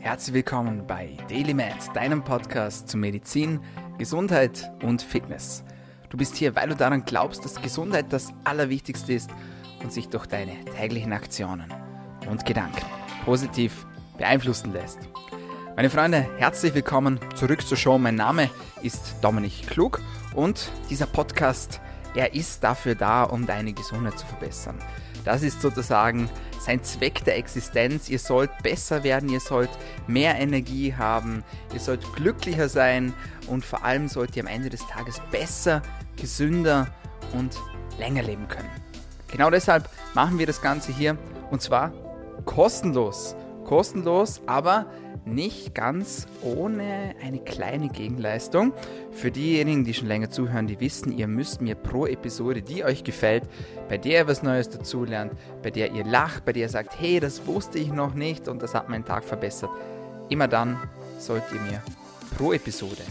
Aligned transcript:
Herzlich 0.00 0.34
willkommen 0.34 0.86
bei 0.86 1.16
Daily 1.28 1.52
Med, 1.52 1.74
deinem 1.92 2.22
Podcast 2.22 2.88
zu 2.88 2.96
Medizin, 2.96 3.60
Gesundheit 3.98 4.70
und 4.82 5.02
Fitness. 5.02 5.64
Du 6.08 6.16
bist 6.16 6.36
hier, 6.36 6.54
weil 6.54 6.68
du 6.68 6.76
daran 6.76 7.04
glaubst, 7.04 7.44
dass 7.44 7.60
Gesundheit 7.60 8.06
das 8.10 8.32
Allerwichtigste 8.44 9.12
ist 9.12 9.30
und 9.82 9.92
sich 9.92 10.08
durch 10.08 10.26
deine 10.26 10.64
täglichen 10.76 11.12
Aktionen 11.12 11.74
und 12.30 12.46
Gedanken 12.46 12.86
positiv 13.24 13.86
beeinflussen 14.16 14.72
lässt. 14.72 15.00
Meine 15.74 15.90
Freunde, 15.90 16.26
herzlich 16.38 16.74
willkommen 16.74 17.18
zurück 17.34 17.66
zur 17.66 17.76
Show. 17.76 17.98
Mein 17.98 18.14
Name 18.14 18.48
ist 18.82 19.16
Dominik 19.20 19.66
Klug 19.66 20.00
und 20.34 20.70
dieser 20.90 21.06
Podcast, 21.06 21.80
er 22.14 22.34
ist 22.34 22.62
dafür 22.64 22.94
da, 22.94 23.24
um 23.24 23.46
deine 23.46 23.72
Gesundheit 23.72 24.18
zu 24.18 24.26
verbessern. 24.26 24.78
Das 25.28 25.42
ist 25.42 25.60
sozusagen 25.60 26.30
sein 26.58 26.82
Zweck 26.82 27.22
der 27.26 27.36
Existenz. 27.36 28.08
Ihr 28.08 28.18
sollt 28.18 28.50
besser 28.62 29.04
werden, 29.04 29.28
ihr 29.28 29.40
sollt 29.40 29.68
mehr 30.06 30.36
Energie 30.36 30.94
haben, 30.94 31.44
ihr 31.74 31.80
sollt 31.80 32.00
glücklicher 32.14 32.70
sein 32.70 33.12
und 33.46 33.62
vor 33.62 33.84
allem 33.84 34.08
sollt 34.08 34.34
ihr 34.36 34.42
am 34.42 34.46
Ende 34.46 34.70
des 34.70 34.86
Tages 34.86 35.20
besser, 35.30 35.82
gesünder 36.16 36.86
und 37.34 37.58
länger 37.98 38.22
leben 38.22 38.48
können. 38.48 38.70
Genau 39.30 39.50
deshalb 39.50 39.90
machen 40.14 40.38
wir 40.38 40.46
das 40.46 40.62
Ganze 40.62 40.92
hier 40.92 41.18
und 41.50 41.60
zwar 41.60 41.92
kostenlos. 42.46 43.36
Kostenlos, 43.66 44.40
aber 44.46 44.86
nicht 45.28 45.74
ganz 45.74 46.26
ohne 46.42 47.14
eine 47.22 47.38
kleine 47.38 47.88
Gegenleistung. 47.88 48.72
Für 49.12 49.30
diejenigen, 49.30 49.84
die 49.84 49.94
schon 49.94 50.08
länger 50.08 50.30
zuhören, 50.30 50.66
die 50.66 50.80
wissen, 50.80 51.16
ihr 51.16 51.28
müsst 51.28 51.60
mir 51.60 51.74
pro 51.74 52.06
Episode, 52.06 52.62
die 52.62 52.84
euch 52.84 53.04
gefällt, 53.04 53.44
bei 53.88 53.98
der 53.98 54.20
ihr 54.20 54.28
was 54.28 54.42
Neues 54.42 54.68
dazulernt, 54.70 55.32
bei 55.62 55.70
der 55.70 55.92
ihr 55.92 56.04
lacht, 56.04 56.44
bei 56.44 56.52
der 56.52 56.62
ihr 56.62 56.68
sagt, 56.68 56.98
hey, 56.98 57.20
das 57.20 57.46
wusste 57.46 57.78
ich 57.78 57.92
noch 57.92 58.14
nicht 58.14 58.48
und 58.48 58.62
das 58.62 58.74
hat 58.74 58.88
meinen 58.88 59.04
Tag 59.04 59.24
verbessert, 59.24 59.70
immer 60.28 60.48
dann 60.48 60.78
sollt 61.18 61.44
ihr 61.52 61.60
mir 61.60 61.82
pro 62.36 62.52
Episode 62.52 63.02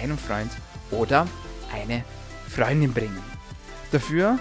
einen 0.00 0.18
Freund 0.18 0.50
oder 0.90 1.26
eine 1.72 2.04
Freundin 2.48 2.92
bringen. 2.92 3.22
Dafür 3.92 4.38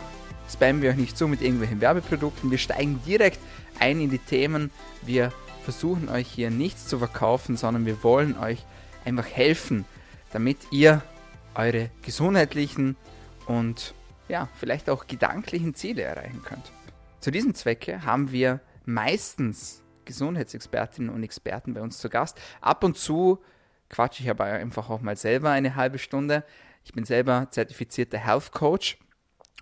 spammen 0.52 0.82
wir 0.82 0.92
euch 0.92 0.98
nicht 0.98 1.18
zu 1.18 1.28
mit 1.28 1.42
irgendwelchen 1.42 1.82
Werbeprodukten. 1.82 2.52
Wir 2.52 2.58
steigen 2.58 3.02
direkt 3.06 3.40
ein 3.80 4.00
in 4.00 4.10
die 4.10 4.20
Themen. 4.20 4.72
Wir 5.02 5.32
versuchen 5.70 6.10
euch 6.10 6.28
hier 6.28 6.50
nichts 6.50 6.88
zu 6.88 6.98
verkaufen, 6.98 7.56
sondern 7.56 7.86
wir 7.86 8.02
wollen 8.02 8.36
euch 8.40 8.66
einfach 9.06 9.28
helfen, 9.28 9.86
damit 10.32 10.58
ihr 10.72 11.04
eure 11.54 11.92
gesundheitlichen 12.02 12.96
und 13.46 13.94
ja, 14.30 14.50
vielleicht 14.56 14.90
auch 14.90 15.06
gedanklichen 15.06 15.76
Ziele 15.76 16.02
erreichen 16.02 16.42
könnt. 16.44 16.72
Zu 17.20 17.30
diesem 17.30 17.54
Zwecke 17.54 18.04
haben 18.04 18.32
wir 18.32 18.62
meistens 18.86 19.84
Gesundheitsexpertinnen 20.06 21.12
und 21.12 21.22
Experten 21.22 21.76
bei 21.76 21.82
uns 21.82 22.00
zu 22.00 22.10
Gast. 22.10 22.42
Ab 22.62 22.84
und 22.84 22.98
zu 22.98 23.38
quatsche 23.90 24.24
ich 24.24 24.30
aber 24.32 24.46
einfach 24.46 24.90
auch 24.90 25.02
mal 25.02 25.18
selber 25.18 25.52
eine 25.52 25.76
halbe 25.76 26.00
Stunde. 26.00 26.44
Ich 26.84 26.94
bin 26.94 27.06
selber 27.06 27.48
zertifizierter 27.52 28.18
Health 28.18 28.54
Coach 28.54 28.98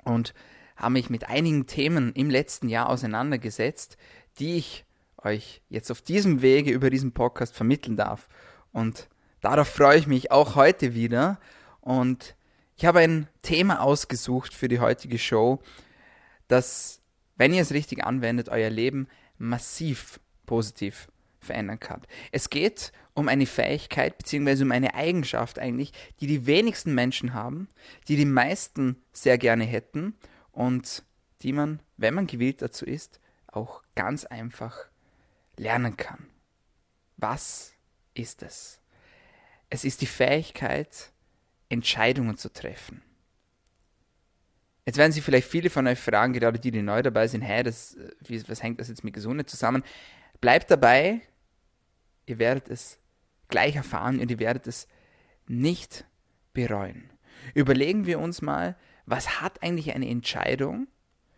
und 0.05 0.33
habe 0.77 0.93
mich 0.93 1.09
mit 1.09 1.27
einigen 1.27 1.67
Themen 1.67 2.13
im 2.13 2.29
letzten 2.29 2.69
Jahr 2.69 2.87
auseinandergesetzt, 2.87 3.97
die 4.39 4.55
ich 4.55 4.85
euch 5.23 5.61
jetzt 5.69 5.91
auf 5.91 6.01
diesem 6.01 6.41
Wege 6.41 6.71
über 6.71 6.89
diesen 6.89 7.13
Podcast 7.13 7.55
vermitteln 7.55 7.97
darf. 7.97 8.27
Und 8.71 9.07
darauf 9.41 9.67
freue 9.67 9.97
ich 9.97 10.07
mich 10.07 10.31
auch 10.31 10.55
heute 10.55 10.93
wieder. 10.93 11.39
Und 11.81 12.35
ich 12.75 12.85
habe 12.85 12.99
ein 12.99 13.27
Thema 13.41 13.81
ausgesucht 13.81 14.53
für 14.53 14.67
die 14.67 14.79
heutige 14.79 15.17
Show, 15.17 15.59
das, 16.47 17.01
wenn 17.35 17.53
ihr 17.53 17.61
es 17.61 17.73
richtig 17.73 18.03
anwendet, 18.03 18.49
euer 18.49 18.69
Leben 18.69 19.07
massiv 19.37 20.19
positiv 20.45 21.07
verändern 21.39 21.79
kann. 21.79 22.01
Es 22.31 22.49
geht 22.49 22.91
um 23.13 23.27
eine 23.27 23.45
Fähigkeit 23.45 24.17
bzw. 24.17 24.63
um 24.63 24.71
eine 24.71 24.93
Eigenschaft 24.93 25.57
eigentlich, 25.57 25.91
die 26.19 26.27
die 26.27 26.45
wenigsten 26.45 26.93
Menschen 26.93 27.33
haben, 27.33 27.67
die 28.07 28.15
die 28.15 28.25
meisten 28.25 29.01
sehr 29.11 29.37
gerne 29.37 29.63
hätten 29.63 30.15
und 30.51 31.03
die 31.41 31.53
man, 31.53 31.81
wenn 31.97 32.13
man 32.13 32.27
gewillt 32.27 32.61
dazu 32.61 32.85
ist, 32.85 33.19
auch 33.47 33.81
ganz 33.95 34.25
einfach 34.25 34.87
lernen 35.57 35.97
kann. 35.97 36.27
Was 37.17 37.73
ist 38.13 38.43
es? 38.43 38.79
Es 39.69 39.83
ist 39.83 40.01
die 40.01 40.07
Fähigkeit, 40.07 41.11
Entscheidungen 41.69 42.37
zu 42.37 42.51
treffen. 42.51 43.01
Jetzt 44.85 44.97
werden 44.97 45.11
sich 45.11 45.23
vielleicht 45.23 45.49
viele 45.49 45.69
von 45.69 45.85
euch 45.85 45.99
fragen, 45.99 46.31
gerade 46.31 46.59
die, 46.59 46.71
die 46.71 46.81
neu 46.81 47.01
dabei 47.01 47.27
sind, 47.27 47.41
hey, 47.41 47.61
das, 47.61 47.97
wie, 48.21 48.47
was 48.47 48.63
hängt 48.63 48.79
das 48.79 48.87
jetzt 48.87 49.03
mit 49.03 49.13
Gesundheit 49.13 49.49
zusammen? 49.49 49.83
Bleibt 50.39 50.71
dabei, 50.71 51.19
ihr 52.25 52.39
werdet 52.39 52.69
es 52.69 52.97
gleich 53.49 53.75
erfahren 53.75 54.21
und 54.21 54.31
ihr 54.31 54.39
werdet 54.39 54.65
es 54.65 54.87
nicht 55.47 56.05
bereuen. 56.53 57.11
Überlegen 57.53 58.05
wir 58.05 58.19
uns 58.19 58.41
mal, 58.41 58.77
was 59.05 59.41
hat 59.41 59.61
eigentlich 59.61 59.93
eine 59.93 60.07
Entscheidung 60.07 60.87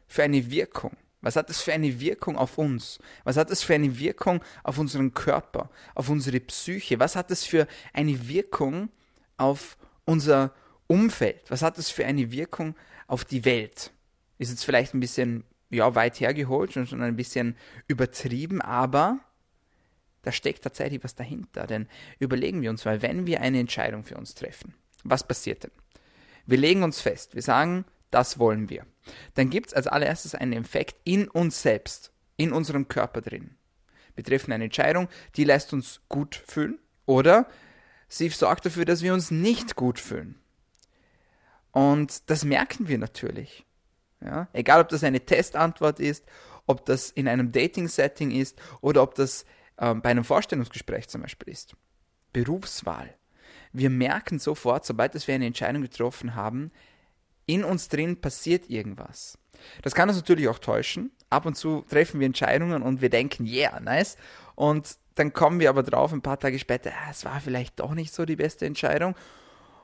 für 0.08 0.24
eine 0.24 0.52
Wirkung? 0.52 0.96
Was 1.22 1.36
hat 1.36 1.50
es 1.50 1.62
für 1.62 1.74
eine 1.74 2.00
Wirkung 2.00 2.38
auf 2.38 2.58
uns? 2.58 3.00
Was 3.24 3.36
hat 3.36 3.52
es 3.52 3.62
für 3.62 3.76
eine 3.76 4.00
Wirkung 4.00 4.42
auf 4.64 4.78
unseren 4.78 5.14
Körper, 5.14 5.70
auf 5.96 6.10
unsere 6.10 6.40
Psyche? 6.40 7.00
Was 7.00 7.16
hat 7.16 7.30
es 7.32 7.46
für 7.46 7.68
eine 7.94 8.28
Wirkung 8.28 8.90
auf 9.38 9.78
unser 10.06 10.54
Umfeld? 10.88 11.42
Was 11.50 11.62
hat 11.62 11.78
es 11.78 11.90
für 11.90 12.06
eine 12.06 12.32
Wirkung 12.32 12.76
auf 13.08 13.26
die 13.26 13.44
Welt? 13.44 13.92
Ist 14.38 14.50
jetzt 14.50 14.64
vielleicht 14.64 14.94
ein 14.94 15.02
bisschen 15.02 15.44
ja, 15.70 15.94
weit 15.94 16.20
hergeholt 16.20 16.76
und 16.78 16.88
schon 16.88 17.02
ein 17.02 17.16
bisschen 17.16 17.56
übertrieben, 17.88 18.62
aber 18.62 19.20
da 20.22 20.32
steckt 20.32 20.64
tatsächlich 20.64 21.04
was 21.04 21.16
dahinter. 21.16 21.68
Denn 21.68 21.88
überlegen 22.18 22.62
wir 22.62 22.70
uns 22.70 22.86
mal, 22.86 23.02
wenn 23.02 23.28
wir 23.28 23.42
eine 23.42 23.60
Entscheidung 23.60 24.04
für 24.04 24.16
uns 24.16 24.36
treffen, 24.36 24.74
was 25.04 25.28
passiert 25.28 25.64
denn? 25.64 25.72
Wir 26.46 26.58
legen 26.58 26.84
uns 26.84 27.02
fest, 27.02 27.36
wir 27.36 27.42
sagen, 27.42 27.86
das 28.10 28.40
wollen 28.40 28.70
wir. 28.70 28.86
Dann 29.36 29.50
gibt 29.50 29.68
es 29.68 29.74
als 29.74 29.88
allererstes 29.88 30.36
einen 30.36 30.54
Effekt 30.54 30.96
in 31.04 31.28
uns 31.28 31.62
selbst, 31.62 32.12
in 32.38 32.52
unserem 32.52 32.88
Körper 32.88 33.22
drin. 33.22 33.56
Wir 34.16 34.24
treffen 34.24 34.52
eine 34.52 34.66
Entscheidung, 34.66 35.08
die 35.36 35.44
lässt 35.44 35.74
uns 35.74 36.02
gut 36.10 36.36
fühlen 36.36 36.80
oder 37.06 37.48
sie 38.08 38.30
sorgt 38.30 38.66
dafür, 38.66 38.86
dass 38.86 39.02
wir 39.02 39.14
uns 39.14 39.32
nicht 39.32 39.76
gut 39.76 40.00
fühlen. 40.00 40.36
Und 41.72 42.30
das 42.30 42.44
merken 42.44 42.88
wir 42.88 42.98
natürlich. 42.98 43.66
Ja? 44.22 44.48
Egal, 44.54 44.82
ob 44.82 44.90
das 44.90 45.04
eine 45.04 45.26
Testantwort 45.26 46.00
ist, 46.00 46.26
ob 46.66 46.86
das 46.86 47.12
in 47.12 47.28
einem 47.28 47.52
Dating-Setting 47.52 48.32
ist 48.32 48.60
oder 48.82 49.04
ob 49.04 49.16
das 49.16 49.46
ähm, 49.78 50.02
bei 50.02 50.10
einem 50.10 50.24
Vorstellungsgespräch 50.24 51.08
zum 51.08 51.22
Beispiel 51.22 51.52
ist. 51.52 51.76
Berufswahl. 52.34 53.16
Wir 53.72 53.90
merken 53.90 54.40
sofort, 54.40 54.86
sobald 54.86 55.16
wir 55.28 55.36
eine 55.36 55.46
Entscheidung 55.46 55.82
getroffen 55.82 56.36
haben, 56.36 56.72
in 57.50 57.64
uns 57.64 57.90
drin 57.90 58.22
passiert 58.22 58.70
irgendwas. 58.70 59.38
Das 59.82 59.96
kann 59.96 60.08
uns 60.08 60.20
natürlich 60.20 60.48
auch 60.48 60.60
täuschen. 60.60 61.12
Ab 61.32 61.48
und 61.48 61.56
zu 61.56 61.84
treffen 61.90 62.20
wir 62.20 62.28
Entscheidungen 62.28 62.84
und 62.84 63.02
wir 63.02 63.10
denken, 63.10 63.46
yeah, 63.46 63.80
nice. 63.80 64.18
Und 64.56 64.98
dann 65.16 65.34
kommen 65.34 65.60
wir 65.60 65.70
aber 65.70 65.82
drauf, 65.82 66.14
ein 66.14 66.22
paar 66.22 66.40
Tage 66.40 66.60
später, 66.60 66.92
ah, 66.92 67.10
es 67.10 67.26
war 67.26 67.42
vielleicht 67.42 67.80
doch 67.80 67.94
nicht 67.96 68.14
so 68.14 68.26
die 68.26 68.36
beste 68.36 68.68
Entscheidung. 68.68 69.16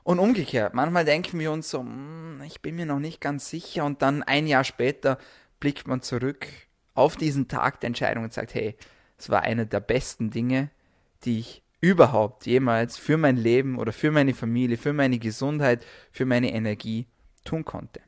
Und 0.04 0.20
umgekehrt, 0.20 0.74
manchmal 0.74 1.04
denken 1.04 1.40
wir 1.40 1.50
uns 1.50 1.68
so, 1.68 1.80
hm, 1.80 2.40
ich 2.46 2.62
bin 2.62 2.76
mir 2.76 2.86
noch 2.86 3.00
nicht 3.00 3.20
ganz 3.20 3.50
sicher. 3.50 3.84
Und 3.84 4.00
dann 4.00 4.22
ein 4.22 4.46
Jahr 4.46 4.64
später 4.64 5.18
blickt 5.58 5.88
man 5.88 6.02
zurück 6.02 6.46
auf 6.94 7.16
diesen 7.16 7.48
Tag 7.48 7.80
der 7.80 7.88
Entscheidung 7.88 8.22
und 8.24 8.32
sagt, 8.32 8.54
hey, 8.54 8.76
es 9.18 9.28
war 9.28 9.42
eine 9.42 9.66
der 9.66 9.80
besten 9.80 10.30
Dinge, 10.30 10.70
die 11.24 11.40
ich 11.40 11.62
überhaupt 11.80 12.46
jemals 12.46 12.96
für 12.96 13.16
mein 13.16 13.36
Leben 13.36 13.76
oder 13.78 13.92
für 13.92 14.12
meine 14.12 14.34
Familie, 14.34 14.76
für 14.76 14.92
meine 14.92 15.18
Gesundheit, 15.18 15.84
für 16.12 16.26
meine 16.26 16.52
Energie 16.52 17.06
tun 17.46 17.64
konnte. 17.64 18.00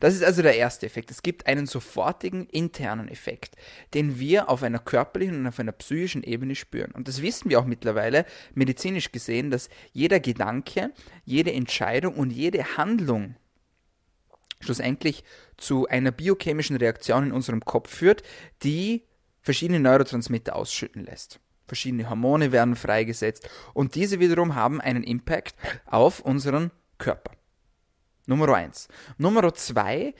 Das 0.00 0.14
ist 0.14 0.24
also 0.24 0.42
der 0.42 0.56
erste 0.56 0.86
Effekt. 0.86 1.10
Es 1.10 1.22
gibt 1.22 1.46
einen 1.46 1.66
sofortigen 1.66 2.46
internen 2.48 3.08
Effekt, 3.08 3.56
den 3.94 4.18
wir 4.18 4.48
auf 4.50 4.62
einer 4.62 4.78
körperlichen 4.78 5.36
und 5.40 5.46
auf 5.46 5.58
einer 5.58 5.72
psychischen 5.72 6.22
Ebene 6.22 6.54
spüren. 6.54 6.92
Und 6.92 7.08
das 7.08 7.22
wissen 7.22 7.48
wir 7.48 7.58
auch 7.58 7.64
mittlerweile 7.64 8.26
medizinisch 8.54 9.12
gesehen, 9.12 9.50
dass 9.50 9.68
jeder 9.92 10.20
Gedanke, 10.20 10.92
jede 11.24 11.52
Entscheidung 11.52 12.14
und 12.14 12.30
jede 12.30 12.76
Handlung 12.76 13.36
schlussendlich 14.60 15.24
zu 15.56 15.86
einer 15.86 16.10
biochemischen 16.10 16.76
Reaktion 16.76 17.24
in 17.24 17.32
unserem 17.32 17.64
Kopf 17.64 17.94
führt, 17.94 18.22
die 18.62 19.04
verschiedene 19.42 19.80
Neurotransmitter 19.80 20.56
ausschütten 20.56 21.04
lässt. 21.04 21.40
Verschiedene 21.66 22.08
Hormone 22.08 22.52
werden 22.52 22.76
freigesetzt 22.76 23.48
und 23.74 23.94
diese 23.94 24.20
wiederum 24.20 24.54
haben 24.54 24.80
einen 24.80 25.02
Impact 25.02 25.56
auf 25.84 26.20
unseren 26.20 26.70
Körper. 26.98 27.35
Nummer 28.26 28.54
eins. 28.54 28.88
Nummer 29.18 29.54
zwei 29.54 30.14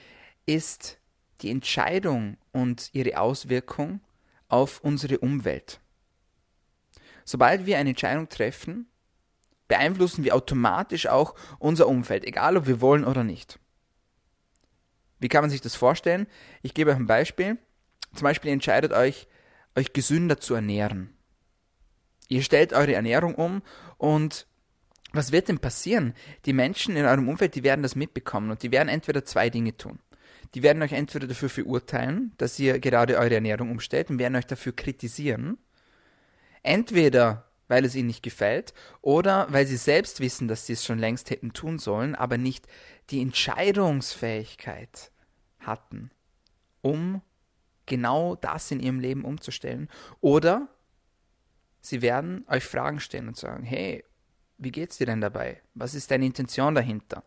ist 0.45 0.99
die 1.41 1.51
Entscheidung 1.51 2.37
und 2.51 2.89
ihre 2.93 3.19
Auswirkung 3.19 4.01
auf 4.47 4.79
unsere 4.81 5.19
Umwelt. 5.19 5.79
Sobald 7.25 7.65
wir 7.65 7.77
eine 7.77 7.89
Entscheidung 7.89 8.29
treffen, 8.29 8.89
beeinflussen 9.67 10.23
wir 10.23 10.33
automatisch 10.33 11.07
auch 11.07 11.35
unser 11.59 11.87
Umfeld, 11.87 12.25
egal 12.25 12.55
ob 12.57 12.67
wir 12.67 12.79
wollen 12.79 13.03
oder 13.03 13.23
nicht. 13.23 13.59
Wie 15.19 15.27
kann 15.27 15.41
man 15.41 15.49
sich 15.49 15.61
das 15.61 15.75
vorstellen? 15.75 16.27
Ich 16.61 16.73
gebe 16.73 16.91
euch 16.91 16.97
ein 16.97 17.07
Beispiel. 17.07 17.57
Zum 18.13 18.23
Beispiel 18.23 18.51
entscheidet 18.51 18.93
euch, 18.93 19.27
euch 19.75 19.91
gesünder 19.91 20.39
zu 20.39 20.53
ernähren. 20.53 21.17
Ihr 22.29 22.43
stellt 22.43 22.73
eure 22.73 22.93
Ernährung 22.93 23.35
um 23.35 23.61
und 23.97 24.47
was 25.13 25.31
wird 25.31 25.47
denn 25.47 25.59
passieren? 25.59 26.13
Die 26.45 26.53
Menschen 26.53 26.95
in 26.95 27.05
eurem 27.05 27.29
Umfeld, 27.29 27.55
die 27.55 27.63
werden 27.63 27.83
das 27.83 27.95
mitbekommen 27.95 28.51
und 28.51 28.63
die 28.63 28.71
werden 28.71 28.89
entweder 28.89 29.23
zwei 29.25 29.49
Dinge 29.49 29.75
tun. 29.75 29.99
Die 30.53 30.63
werden 30.63 30.81
euch 30.81 30.93
entweder 30.93 31.27
dafür 31.27 31.49
verurteilen, 31.49 32.33
dass 32.37 32.59
ihr 32.59 32.79
gerade 32.79 33.17
eure 33.17 33.35
Ernährung 33.35 33.71
umstellt 33.71 34.09
und 34.09 34.19
werden 34.19 34.35
euch 34.35 34.47
dafür 34.47 34.73
kritisieren. 34.75 35.57
Entweder 36.63 37.47
weil 37.67 37.85
es 37.85 37.95
ihnen 37.95 38.07
nicht 38.07 38.23
gefällt 38.23 38.73
oder 39.01 39.47
weil 39.49 39.67
sie 39.67 39.77
selbst 39.77 40.19
wissen, 40.19 40.47
dass 40.47 40.65
sie 40.65 40.73
es 40.73 40.85
schon 40.85 40.99
längst 40.99 41.29
hätten 41.29 41.53
tun 41.53 41.79
sollen, 41.79 42.15
aber 42.15 42.37
nicht 42.37 42.65
die 43.09 43.21
Entscheidungsfähigkeit 43.21 45.11
hatten, 45.59 46.11
um 46.81 47.21
genau 47.85 48.35
das 48.35 48.71
in 48.71 48.79
ihrem 48.79 48.99
Leben 48.99 49.25
umzustellen. 49.25 49.89
Oder 50.21 50.69
sie 51.81 52.01
werden 52.01 52.45
euch 52.47 52.63
Fragen 52.63 52.99
stellen 52.99 53.27
und 53.27 53.37
sagen, 53.37 53.63
hey, 53.63 54.03
wie 54.57 54.71
geht's 54.71 54.97
dir 54.97 55.05
denn 55.05 55.21
dabei? 55.21 55.61
Was 55.75 55.93
ist 55.93 56.11
deine 56.11 56.25
Intention 56.25 56.75
dahinter? 56.75 57.23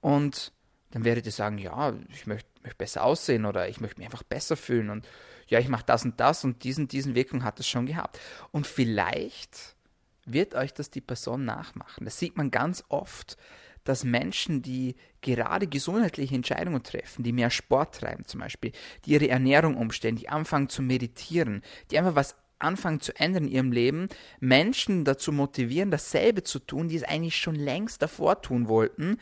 Und 0.00 0.52
dann 0.90 1.04
werdet 1.04 1.26
ihr 1.26 1.32
sagen, 1.32 1.58
ja, 1.58 1.94
ich 2.10 2.26
möchte, 2.26 2.48
möchte 2.62 2.78
besser 2.78 3.04
aussehen 3.04 3.44
oder 3.44 3.68
ich 3.68 3.80
möchte 3.80 3.98
mich 3.98 4.06
einfach 4.06 4.22
besser 4.22 4.56
fühlen 4.56 4.90
und 4.90 5.06
ja, 5.48 5.58
ich 5.58 5.68
mache 5.68 5.84
das 5.86 6.04
und 6.04 6.18
das 6.20 6.44
und 6.44 6.64
diesen, 6.64 6.88
diesen 6.88 7.14
Wirkung 7.14 7.44
hat 7.44 7.60
es 7.60 7.68
schon 7.68 7.86
gehabt. 7.86 8.18
Und 8.50 8.66
vielleicht 8.66 9.76
wird 10.24 10.54
euch 10.54 10.74
das 10.74 10.90
die 10.90 11.00
Person 11.00 11.44
nachmachen. 11.44 12.04
Das 12.04 12.18
sieht 12.18 12.36
man 12.36 12.50
ganz 12.50 12.84
oft, 12.88 13.36
dass 13.84 14.04
Menschen, 14.04 14.62
die 14.62 14.96
gerade 15.20 15.66
gesundheitliche 15.66 16.34
Entscheidungen 16.34 16.82
treffen, 16.82 17.22
die 17.22 17.32
mehr 17.32 17.50
Sport 17.50 17.96
treiben 17.96 18.26
zum 18.26 18.40
Beispiel, 18.40 18.72
die 19.04 19.12
ihre 19.12 19.28
Ernährung 19.28 19.76
umstellen, 19.76 20.16
die 20.16 20.28
anfangen 20.28 20.68
zu 20.68 20.82
meditieren, 20.82 21.62
die 21.90 21.98
einfach 21.98 22.16
was 22.16 22.36
anfangen 22.58 23.00
zu 23.00 23.14
ändern 23.18 23.44
in 23.44 23.52
ihrem 23.52 23.72
Leben, 23.72 24.08
Menschen 24.40 25.04
dazu 25.04 25.32
motivieren, 25.32 25.90
dasselbe 25.90 26.42
zu 26.42 26.58
tun, 26.58 26.88
die 26.88 26.96
es 26.96 27.02
eigentlich 27.02 27.36
schon 27.36 27.56
längst 27.56 28.02
davor 28.02 28.42
tun 28.42 28.68
wollten, 28.68 29.18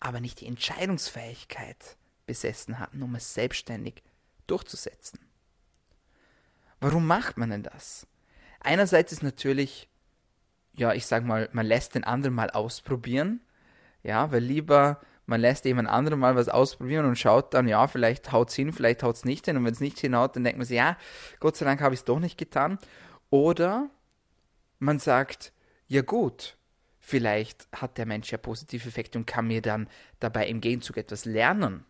aber 0.00 0.20
nicht 0.20 0.40
die 0.40 0.46
Entscheidungsfähigkeit 0.46 1.96
besessen 2.26 2.78
hatten, 2.78 3.02
um 3.02 3.14
es 3.14 3.34
selbstständig 3.34 4.02
durchzusetzen. 4.46 5.18
Warum 6.80 7.06
macht 7.06 7.36
man 7.36 7.50
denn 7.50 7.62
das? 7.62 8.06
Einerseits 8.60 9.12
ist 9.12 9.22
natürlich, 9.22 9.88
ja, 10.74 10.92
ich 10.94 11.06
sag 11.06 11.24
mal, 11.24 11.48
man 11.52 11.66
lässt 11.66 11.94
den 11.94 12.04
anderen 12.04 12.34
mal 12.34 12.50
ausprobieren, 12.50 13.40
ja, 14.02 14.32
weil 14.32 14.42
lieber 14.42 15.00
man 15.26 15.40
lässt 15.40 15.64
jemand 15.64 15.88
anderen 15.88 16.18
mal 16.18 16.34
was 16.34 16.48
ausprobieren 16.48 17.06
und 17.06 17.18
schaut 17.18 17.54
dann, 17.54 17.68
ja, 17.68 17.86
vielleicht 17.86 18.32
haut 18.32 18.50
es 18.50 18.54
hin, 18.54 18.72
vielleicht 18.72 19.02
haut 19.02 19.16
es 19.16 19.24
nicht 19.24 19.46
hin. 19.46 19.56
Und 19.56 19.64
wenn 19.64 19.72
es 19.72 19.80
nicht 19.80 19.98
hinhaut, 19.98 20.36
dann 20.36 20.44
denkt 20.44 20.58
man 20.58 20.66
sich, 20.66 20.76
ja, 20.76 20.96
Gott 21.40 21.56
sei 21.56 21.64
Dank 21.64 21.80
habe 21.80 21.94
ich 21.94 22.00
es 22.00 22.04
doch 22.04 22.18
nicht 22.18 22.36
getan. 22.36 22.78
Oder 23.30 23.88
man 24.78 24.98
sagt, 24.98 25.52
ja 25.86 26.02
gut, 26.02 26.56
vielleicht 26.98 27.68
hat 27.72 27.98
der 27.98 28.06
Mensch 28.06 28.32
ja 28.32 28.38
positive 28.38 28.88
Effekte 28.88 29.18
und 29.18 29.26
kann 29.26 29.46
mir 29.46 29.62
dann 29.62 29.88
dabei 30.20 30.48
im 30.48 30.60
Gegenzug 30.60 30.96
etwas 30.96 31.24
lernen. 31.24 31.84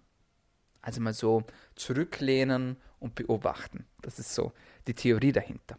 Also 0.82 1.00
mal 1.00 1.14
so 1.14 1.44
zurücklehnen 1.74 2.76
und 2.98 3.14
beobachten. 3.14 3.86
Das 4.02 4.18
ist 4.18 4.34
so 4.34 4.52
die 4.86 4.94
Theorie 4.94 5.32
dahinter. 5.32 5.78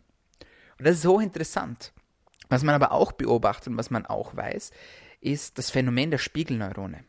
Und 0.79 0.87
das 0.87 0.95
ist 0.95 1.01
so 1.03 1.19
interessant. 1.19 1.93
Was 2.49 2.63
man 2.63 2.75
aber 2.75 2.91
auch 2.91 3.11
beobachtet 3.11 3.69
und 3.69 3.77
was 3.77 3.89
man 3.89 4.05
auch 4.05 4.35
weiß, 4.35 4.71
ist 5.21 5.57
das 5.57 5.69
Phänomen 5.69 6.11
der 6.11 6.17
Spiegelneurone. 6.17 7.03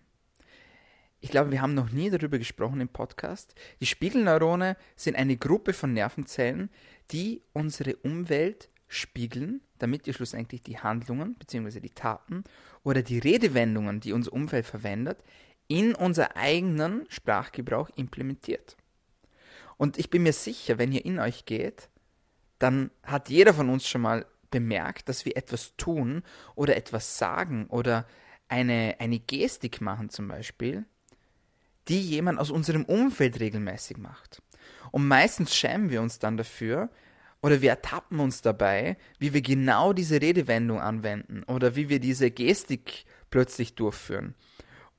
Ich 1.24 1.30
glaube, 1.30 1.50
wir 1.50 1.62
haben 1.62 1.72
noch 1.72 1.90
nie 1.90 2.10
darüber 2.10 2.36
gesprochen 2.36 2.82
im 2.82 2.88
Podcast. 2.90 3.54
Die 3.80 3.86
Spiegelneurone 3.86 4.76
sind 4.94 5.16
eine 5.16 5.38
Gruppe 5.38 5.72
von 5.72 5.94
Nervenzellen, 5.94 6.68
die 7.12 7.40
unsere 7.54 7.96
Umwelt 7.96 8.68
spiegeln, 8.88 9.62
damit 9.78 10.04
wir 10.04 10.12
schlussendlich 10.12 10.60
die 10.60 10.78
Handlungen 10.78 11.34
bzw. 11.36 11.80
die 11.80 11.94
Taten 11.94 12.44
oder 12.82 13.00
die 13.00 13.20
Redewendungen, 13.20 14.00
die 14.00 14.12
unser 14.12 14.34
Umfeld 14.34 14.66
verwendet, 14.66 15.24
in 15.66 15.94
unser 15.94 16.36
eigenen 16.36 17.06
Sprachgebrauch 17.08 17.88
implementiert. 17.96 18.76
Und 19.78 19.96
ich 19.96 20.10
bin 20.10 20.24
mir 20.24 20.34
sicher, 20.34 20.76
wenn 20.76 20.92
ihr 20.92 21.06
in 21.06 21.18
euch 21.18 21.46
geht, 21.46 21.88
dann 22.58 22.90
hat 23.02 23.30
jeder 23.30 23.54
von 23.54 23.70
uns 23.70 23.88
schon 23.88 24.02
mal 24.02 24.26
bemerkt, 24.50 25.08
dass 25.08 25.24
wir 25.24 25.38
etwas 25.38 25.74
tun 25.78 26.22
oder 26.54 26.76
etwas 26.76 27.16
sagen 27.16 27.64
oder 27.68 28.06
eine, 28.48 28.96
eine 28.98 29.20
Gestik 29.20 29.80
machen 29.80 30.10
zum 30.10 30.28
Beispiel, 30.28 30.84
die 31.88 32.00
jemand 32.00 32.38
aus 32.38 32.50
unserem 32.50 32.84
Umfeld 32.84 33.40
regelmäßig 33.40 33.98
macht. 33.98 34.42
Und 34.90 35.06
meistens 35.06 35.54
schämen 35.54 35.90
wir 35.90 36.00
uns 36.02 36.18
dann 36.18 36.36
dafür 36.36 36.90
oder 37.42 37.60
wir 37.60 37.70
ertappen 37.70 38.20
uns 38.20 38.42
dabei, 38.42 38.96
wie 39.18 39.34
wir 39.34 39.42
genau 39.42 39.92
diese 39.92 40.20
Redewendung 40.20 40.80
anwenden 40.80 41.42
oder 41.44 41.76
wie 41.76 41.88
wir 41.88 42.00
diese 42.00 42.30
Gestik 42.30 43.04
plötzlich 43.30 43.74
durchführen 43.74 44.34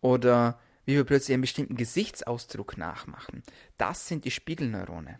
oder 0.01 0.59
wie 0.85 0.95
wir 0.95 1.03
plötzlich 1.05 1.33
einen 1.33 1.41
bestimmten 1.41 1.75
Gesichtsausdruck 1.75 2.77
nachmachen. 2.77 3.41
Das 3.77 4.07
sind 4.07 4.25
die 4.25 4.31
Spiegelneurone. 4.31 5.19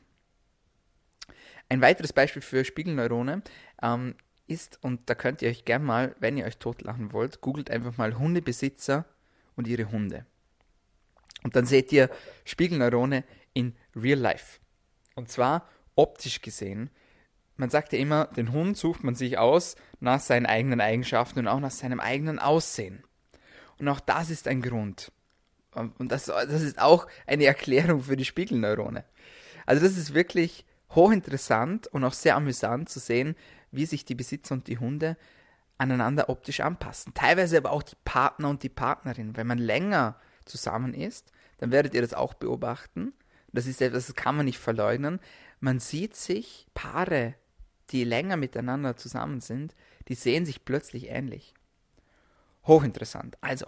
Ein 1.68 1.82
weiteres 1.82 2.14
Beispiel 2.14 2.44
für 2.44 2.64
Spiegelneurone 2.64 3.42
ähm, 3.82 4.16
ist, 4.46 4.78
und 4.84 5.10
da 5.10 5.16
könnt 5.16 5.42
ihr 5.42 5.50
euch 5.50 5.66
gern 5.66 5.84
mal, 5.84 6.16
wenn 6.20 6.38
ihr 6.38 6.46
euch 6.46 6.58
totlachen 6.58 7.12
wollt, 7.12 7.42
googelt 7.42 7.72
einfach 7.72 7.98
mal 7.98 8.20
Hundebesitzer 8.20 9.06
und 9.56 9.68
ihre 9.68 9.90
Hunde. 9.90 10.28
Und 11.44 11.56
dann 11.56 11.66
seht 11.66 11.92
ihr 11.92 12.10
Spiegelneurone 12.44 13.24
in 13.54 13.76
Real 13.96 14.20
Life. 14.20 14.60
Und 15.16 15.30
zwar 15.30 15.68
optisch 15.96 16.42
gesehen. 16.42 16.90
Man 17.58 17.70
sagt 17.70 17.94
ja 17.94 18.00
immer, 18.00 18.26
den 18.26 18.52
Hund 18.52 18.78
sucht 18.78 19.04
man 19.04 19.16
sich 19.16 19.38
aus 19.38 19.76
nach 20.00 20.20
seinen 20.20 20.46
eigenen 20.46 20.82
Eigenschaften 20.82 21.40
und 21.40 21.48
auch 21.48 21.60
nach 21.60 21.72
seinem 21.72 22.00
eigenen 22.00 22.40
Aussehen. 22.40 23.04
Und 23.80 23.88
auch 23.88 24.00
das 24.00 24.30
ist 24.30 24.48
ein 24.48 24.62
Grund. 24.62 25.12
Und 25.74 26.12
das, 26.12 26.26
das 26.26 26.62
ist 26.62 26.80
auch 26.80 27.08
eine 27.28 27.46
Erklärung 27.46 28.04
für 28.04 28.16
die 28.16 28.26
Spiegelneurone. 28.26 29.04
Also 29.66 29.86
das 29.86 29.98
ist 29.98 30.14
wirklich 30.14 30.66
hochinteressant 30.92 31.88
und 31.88 32.04
auch 32.04 32.14
sehr 32.14 32.36
amüsant 32.36 32.90
zu 32.90 33.00
sehen, 33.00 33.36
wie 33.72 33.86
sich 33.86 34.06
die 34.06 34.16
Besitzer 34.16 34.54
und 34.56 34.68
die 34.68 34.78
Hunde 34.78 35.18
aneinander 35.78 36.30
optisch 36.30 36.62
anpassen. 36.62 37.14
Teilweise 37.14 37.58
aber 37.58 37.72
auch 37.72 37.84
die 37.84 37.98
Partner 38.06 38.50
und 38.50 38.64
die 38.64 38.70
Partnerin. 38.70 39.36
Wenn 39.36 39.48
man 39.48 39.58
länger 39.58 40.18
zusammen 40.46 40.94
ist, 40.94 41.32
dann 41.58 41.72
werdet 41.72 41.94
ihr 41.94 42.02
das 42.02 42.14
auch 42.14 42.34
beobachten. 42.34 43.14
Das 43.52 43.68
ist 43.68 43.82
etwas, 43.82 44.08
das 44.08 44.16
kann 44.16 44.36
man 44.36 44.46
nicht 44.46 44.60
verleugnen. 44.60 45.20
Man 45.60 45.80
sieht 45.80 46.16
sich, 46.16 46.68
Paare, 46.74 47.36
die 47.90 48.04
länger 48.04 48.38
miteinander 48.38 48.98
zusammen 48.98 49.42
sind, 49.42 49.76
die 50.08 50.16
sehen 50.16 50.46
sich 50.46 50.66
plötzlich 50.66 51.10
ähnlich. 51.10 51.54
Hochinteressant. 52.66 53.38
Also, 53.42 53.68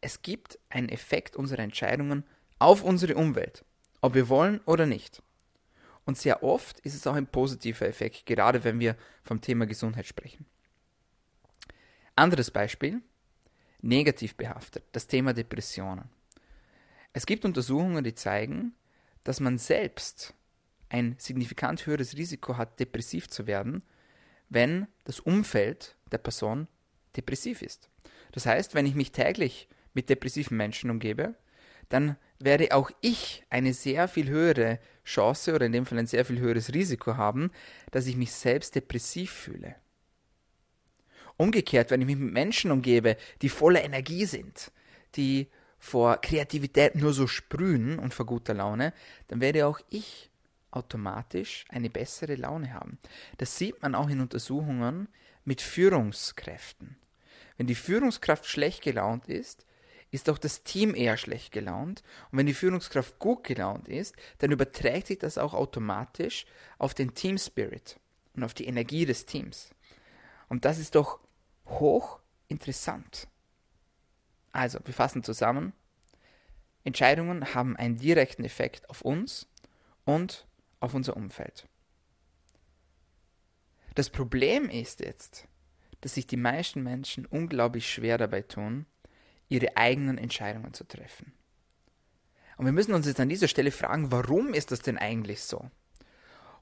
es 0.00 0.22
gibt 0.22 0.58
einen 0.68 0.88
Effekt 0.88 1.36
unserer 1.36 1.62
Entscheidungen 1.62 2.24
auf 2.58 2.82
unsere 2.82 3.16
Umwelt, 3.16 3.64
ob 4.00 4.14
wir 4.14 4.28
wollen 4.28 4.60
oder 4.66 4.86
nicht. 4.86 5.22
Und 6.04 6.16
sehr 6.16 6.42
oft 6.42 6.78
ist 6.80 6.94
es 6.94 7.06
auch 7.06 7.14
ein 7.14 7.26
positiver 7.26 7.86
Effekt, 7.86 8.26
gerade 8.26 8.62
wenn 8.62 8.78
wir 8.78 8.96
vom 9.24 9.40
Thema 9.40 9.66
Gesundheit 9.66 10.06
sprechen. 10.06 10.46
Anderes 12.14 12.50
Beispiel, 12.50 13.02
negativ 13.86 14.36
behaftet, 14.36 14.84
das 14.92 15.06
Thema 15.06 15.32
Depressionen. 15.32 16.08
Es 17.12 17.26
gibt 17.26 17.44
Untersuchungen, 17.44 18.04
die 18.04 18.14
zeigen, 18.14 18.74
dass 19.24 19.40
man 19.40 19.58
selbst 19.58 20.34
ein 20.88 21.16
signifikant 21.18 21.86
höheres 21.86 22.16
Risiko 22.16 22.56
hat, 22.56 22.78
depressiv 22.78 23.28
zu 23.28 23.46
werden, 23.46 23.82
wenn 24.48 24.86
das 25.04 25.20
Umfeld 25.20 25.96
der 26.12 26.18
Person 26.18 26.68
depressiv 27.16 27.62
ist. 27.62 27.88
Das 28.32 28.46
heißt, 28.46 28.74
wenn 28.74 28.86
ich 28.86 28.94
mich 28.94 29.12
täglich 29.12 29.68
mit 29.94 30.10
depressiven 30.10 30.56
Menschen 30.56 30.90
umgebe, 30.90 31.34
dann 31.88 32.16
werde 32.38 32.74
auch 32.74 32.90
ich 33.00 33.44
eine 33.48 33.72
sehr 33.72 34.08
viel 34.08 34.28
höhere 34.28 34.78
Chance 35.04 35.54
oder 35.54 35.66
in 35.66 35.72
dem 35.72 35.86
Fall 35.86 35.98
ein 35.98 36.06
sehr 36.06 36.24
viel 36.24 36.38
höheres 36.38 36.74
Risiko 36.74 37.16
haben, 37.16 37.50
dass 37.92 38.06
ich 38.06 38.16
mich 38.16 38.32
selbst 38.32 38.74
depressiv 38.74 39.30
fühle. 39.30 39.76
Umgekehrt, 41.36 41.90
wenn 41.90 42.00
ich 42.00 42.06
mich 42.06 42.16
mit 42.16 42.32
Menschen 42.32 42.70
umgebe, 42.70 43.16
die 43.42 43.48
voller 43.48 43.84
Energie 43.84 44.24
sind, 44.24 44.72
die 45.16 45.48
vor 45.78 46.16
Kreativität 46.18 46.94
nur 46.94 47.12
so 47.12 47.26
sprühen 47.26 47.98
und 47.98 48.14
vor 48.14 48.26
guter 48.26 48.54
Laune, 48.54 48.92
dann 49.28 49.40
werde 49.40 49.66
auch 49.66 49.80
ich 49.90 50.30
automatisch 50.70 51.64
eine 51.68 51.90
bessere 51.90 52.34
Laune 52.34 52.72
haben. 52.72 52.98
Das 53.38 53.56
sieht 53.56 53.80
man 53.82 53.94
auch 53.94 54.08
in 54.08 54.20
Untersuchungen 54.20 55.08
mit 55.44 55.62
Führungskräften. 55.62 56.96
Wenn 57.56 57.66
die 57.66 57.74
Führungskraft 57.74 58.46
schlecht 58.46 58.82
gelaunt 58.82 59.28
ist, 59.28 59.66
ist 60.10 60.30
auch 60.30 60.38
das 60.38 60.62
Team 60.62 60.94
eher 60.94 61.16
schlecht 61.16 61.52
gelaunt. 61.52 62.02
Und 62.30 62.38
wenn 62.38 62.46
die 62.46 62.54
Führungskraft 62.54 63.18
gut 63.18 63.44
gelaunt 63.44 63.88
ist, 63.88 64.14
dann 64.38 64.52
überträgt 64.52 65.08
sich 65.08 65.18
das 65.18 65.38
auch 65.38 65.54
automatisch 65.54 66.46
auf 66.78 66.94
den 66.94 67.14
Team 67.14 67.38
Spirit 67.38 67.98
und 68.34 68.44
auf 68.44 68.54
die 68.54 68.66
Energie 68.66 69.04
des 69.04 69.26
Teams. 69.26 69.70
Und 70.48 70.64
das 70.64 70.78
ist 70.78 70.94
doch 70.94 71.20
hoch 71.66 72.20
interessant. 72.48 73.28
Also, 74.52 74.78
wir 74.84 74.94
fassen 74.94 75.22
zusammen. 75.22 75.72
Entscheidungen 76.84 77.54
haben 77.54 77.76
einen 77.76 77.96
direkten 77.96 78.44
Effekt 78.44 78.88
auf 78.88 79.02
uns 79.02 79.48
und 80.04 80.46
auf 80.80 80.94
unser 80.94 81.16
Umfeld. 81.16 81.68
Das 83.94 84.10
Problem 84.10 84.68
ist 84.68 85.00
jetzt, 85.00 85.48
dass 86.00 86.14
sich 86.14 86.26
die 86.26 86.36
meisten 86.36 86.82
Menschen 86.82 87.26
unglaublich 87.26 87.90
schwer 87.90 88.18
dabei 88.18 88.42
tun, 88.42 88.86
ihre 89.48 89.76
eigenen 89.76 90.18
Entscheidungen 90.18 90.74
zu 90.74 90.84
treffen. 90.84 91.32
Und 92.56 92.64
wir 92.64 92.72
müssen 92.72 92.94
uns 92.94 93.06
jetzt 93.06 93.20
an 93.20 93.28
dieser 93.28 93.48
Stelle 93.48 93.70
fragen, 93.70 94.12
warum 94.12 94.54
ist 94.54 94.70
das 94.70 94.80
denn 94.80 94.98
eigentlich 94.98 95.42
so? 95.42 95.70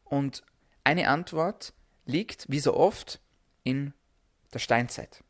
Und 0.04 0.42
eine 0.82 1.08
Antwort 1.08 1.72
liegt, 2.04 2.50
wie 2.50 2.60
so 2.60 2.74
oft, 2.74 3.20
in 3.62 3.94
der 4.54 4.60
Steinzeit. 4.60 5.22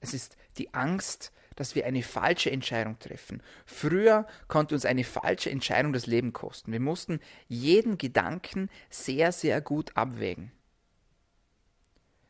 Es 0.00 0.14
ist 0.14 0.36
die 0.58 0.72
Angst, 0.74 1.32
dass 1.56 1.74
wir 1.74 1.84
eine 1.84 2.02
falsche 2.02 2.50
Entscheidung 2.50 2.98
treffen. 2.98 3.42
Früher 3.66 4.26
konnte 4.48 4.74
uns 4.74 4.86
eine 4.86 5.04
falsche 5.04 5.50
Entscheidung 5.50 5.92
das 5.92 6.06
Leben 6.06 6.32
kosten. 6.32 6.72
Wir 6.72 6.80
mussten 6.80 7.20
jeden 7.48 7.98
Gedanken 7.98 8.70
sehr, 8.88 9.30
sehr 9.30 9.60
gut 9.60 9.96
abwägen. 9.96 10.52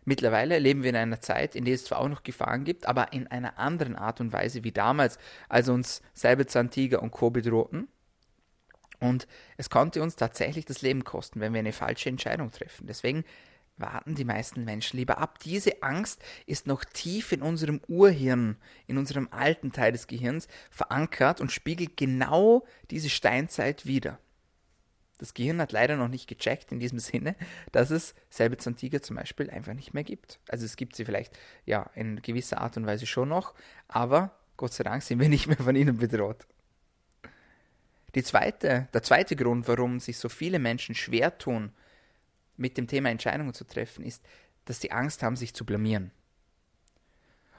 Mittlerweile 0.04 0.58
leben 0.58 0.82
wir 0.82 0.90
in 0.90 0.96
einer 0.96 1.20
Zeit, 1.20 1.54
in 1.54 1.64
der 1.64 1.74
es 1.74 1.84
zwar 1.84 2.00
auch 2.00 2.08
noch 2.08 2.22
Gefahren 2.22 2.64
gibt, 2.64 2.86
aber 2.86 3.12
in 3.12 3.28
einer 3.28 3.58
anderen 3.58 3.94
Art 3.94 4.20
und 4.20 4.32
Weise 4.32 4.64
wie 4.64 4.72
damals, 4.72 5.18
als 5.48 5.68
uns 5.68 6.02
Säbelzahntiger 6.14 7.02
und 7.02 7.12
Co. 7.12 7.30
bedrohten. 7.30 7.86
Und 8.98 9.28
es 9.56 9.70
konnte 9.70 10.02
uns 10.02 10.16
tatsächlich 10.16 10.64
das 10.64 10.82
Leben 10.82 11.04
kosten, 11.04 11.40
wenn 11.40 11.52
wir 11.52 11.60
eine 11.60 11.72
falsche 11.72 12.08
Entscheidung 12.08 12.50
treffen. 12.50 12.86
Deswegen 12.86 13.24
warten 13.80 14.14
die 14.14 14.24
meisten 14.24 14.64
Menschen 14.64 14.98
lieber 14.98 15.18
ab. 15.18 15.38
Diese 15.40 15.82
Angst 15.82 16.22
ist 16.46 16.66
noch 16.66 16.84
tief 16.84 17.32
in 17.32 17.42
unserem 17.42 17.80
Urhirn, 17.88 18.56
in 18.86 18.98
unserem 18.98 19.28
alten 19.30 19.72
Teil 19.72 19.92
des 19.92 20.06
Gehirns 20.06 20.48
verankert 20.70 21.40
und 21.40 21.52
spiegelt 21.52 21.96
genau 21.96 22.64
diese 22.90 23.10
Steinzeit 23.10 23.86
wider. 23.86 24.18
Das 25.20 25.34
Gehirn 25.34 25.60
hat 25.60 25.72
leider 25.72 25.96
noch 25.96 26.08
nicht 26.08 26.28
gecheckt 26.28 26.72
in 26.72 26.80
diesem 26.80 26.98
Sinne, 27.00 27.36
dass 27.72 27.90
es 27.90 28.14
Säbelzahntiger 28.30 29.02
zum 29.02 29.16
Beispiel 29.16 29.50
einfach 29.50 29.74
nicht 29.74 29.94
mehr 29.94 30.04
gibt. 30.04 30.40
Also 30.48 30.64
es 30.64 30.76
gibt 30.76 30.96
sie 30.96 31.04
vielleicht 31.04 31.38
ja 31.66 31.90
in 31.94 32.22
gewisser 32.22 32.60
Art 32.60 32.76
und 32.76 32.86
Weise 32.86 33.06
schon 33.06 33.28
noch, 33.28 33.54
aber 33.86 34.34
Gott 34.56 34.72
sei 34.72 34.84
Dank 34.84 35.02
sind 35.02 35.20
wir 35.20 35.28
nicht 35.30 35.46
mehr 35.46 35.58
von 35.58 35.76
ihnen 35.76 35.98
bedroht. 35.98 36.46
Die 38.14 38.24
zweite, 38.24 38.88
der 38.92 39.02
zweite 39.02 39.36
Grund, 39.36 39.68
warum 39.68 40.00
sich 40.00 40.18
so 40.18 40.28
viele 40.28 40.58
Menschen 40.58 40.94
schwer 40.94 41.38
tun, 41.38 41.72
mit 42.60 42.76
dem 42.76 42.86
Thema 42.86 43.10
Entscheidungen 43.10 43.54
zu 43.54 43.64
treffen, 43.64 44.04
ist, 44.04 44.24
dass 44.64 44.80
sie 44.80 44.92
Angst 44.92 45.22
haben, 45.22 45.36
sich 45.36 45.54
zu 45.54 45.64
blamieren. 45.64 46.10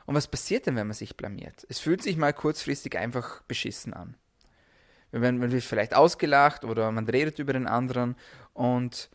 Und 0.06 0.16
was 0.16 0.28
passiert 0.28 0.66
denn, 0.66 0.76
wenn 0.76 0.88
man 0.88 0.96
sich 0.96 1.18
blamiert? 1.18 1.66
Es 1.70 1.80
fühlt 1.80 2.02
sich 2.02 2.18
mal 2.18 2.34
kurzfristig 2.34 2.98
einfach 2.98 3.42
beschissen 3.44 3.94
an 3.94 4.16
man 5.12 5.52
wird 5.52 5.64
vielleicht 5.64 5.94
ausgelacht 5.94 6.64
oder 6.64 6.92
man 6.92 7.08
redet 7.08 7.40
über 7.40 7.54
den 7.54 7.68
anderen 7.68 8.16
und 8.54 9.10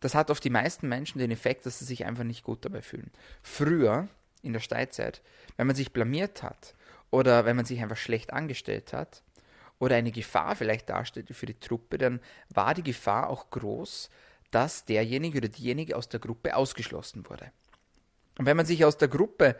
das 0.00 0.14
hat 0.14 0.30
auf 0.30 0.40
die 0.40 0.50
meisten 0.50 0.88
Menschen 0.88 1.18
den 1.18 1.30
Effekt, 1.30 1.66
dass 1.66 1.80
sie 1.80 1.84
sich 1.84 2.06
einfach 2.06 2.24
nicht 2.24 2.44
gut 2.44 2.64
dabei 2.64 2.82
fühlen. 2.82 3.10
Früher, 3.42 4.08
in 4.42 4.52
der 4.52 4.60
Steinzeit, 4.60 5.22
wenn 5.56 5.66
man 5.66 5.76
sich 5.76 5.92
blamiert 5.92 6.42
hat 6.42 6.74
oder 7.10 7.44
wenn 7.44 7.56
man 7.56 7.64
sich 7.64 7.82
einfach 7.82 7.96
schlecht 7.96 8.32
angestellt 8.32 8.92
hat 8.92 9.22
oder 9.78 9.96
eine 9.96 10.12
Gefahr 10.12 10.54
vielleicht 10.56 10.88
darstellte 10.88 11.34
für 11.34 11.46
die 11.46 11.58
Truppe, 11.58 11.98
dann 11.98 12.20
war 12.48 12.74
die 12.74 12.84
Gefahr 12.84 13.28
auch 13.28 13.50
groß, 13.50 14.08
dass 14.50 14.84
derjenige 14.84 15.38
oder 15.38 15.48
diejenige 15.48 15.96
aus 15.96 16.08
der 16.08 16.20
Gruppe 16.20 16.56
ausgeschlossen 16.56 17.28
wurde. 17.28 17.52
Und 18.38 18.46
wenn 18.46 18.56
man 18.56 18.66
sich 18.66 18.84
aus 18.84 18.96
der 18.96 19.08
Gruppe 19.08 19.56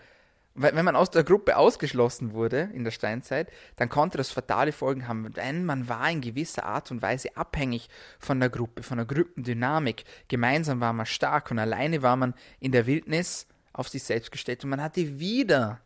wenn 0.61 0.85
man 0.85 0.97
aus 0.97 1.11
der 1.11 1.25
Gruppe 1.25 1.57
ausgeschlossen 1.57 2.33
wurde 2.33 2.71
in 2.73 2.85
der 2.85 2.91
Steinzeit, 2.91 3.51
dann 3.77 3.89
konnte 3.89 4.19
das 4.19 4.31
fatale 4.31 4.73
Folgen 4.73 5.07
haben, 5.07 5.33
denn 5.33 5.65
man 5.65 5.89
war 5.89 6.11
in 6.11 6.21
gewisser 6.21 6.65
Art 6.65 6.91
und 6.91 7.01
Weise 7.01 7.37
abhängig 7.37 7.89
von 8.19 8.41
der 8.41 8.51
Gruppe, 8.51 8.83
von 8.83 8.99
der 8.99 9.07
Gruppendynamik. 9.07 10.05
Gemeinsam 10.27 10.81
war 10.81 10.93
man 10.93 11.07
stark 11.07 11.51
und 11.51 11.59
alleine 11.59 12.03
war 12.03 12.17
man 12.17 12.35
in 12.59 12.73
der 12.73 12.87
Wildnis 12.87 13.47
auf 13.73 13.89
sich 13.89 14.03
selbst 14.03 14.33
gestellt 14.33 14.65
und 14.65 14.71
man 14.71 14.83
hatte 14.83 15.21
wieder 15.21 15.81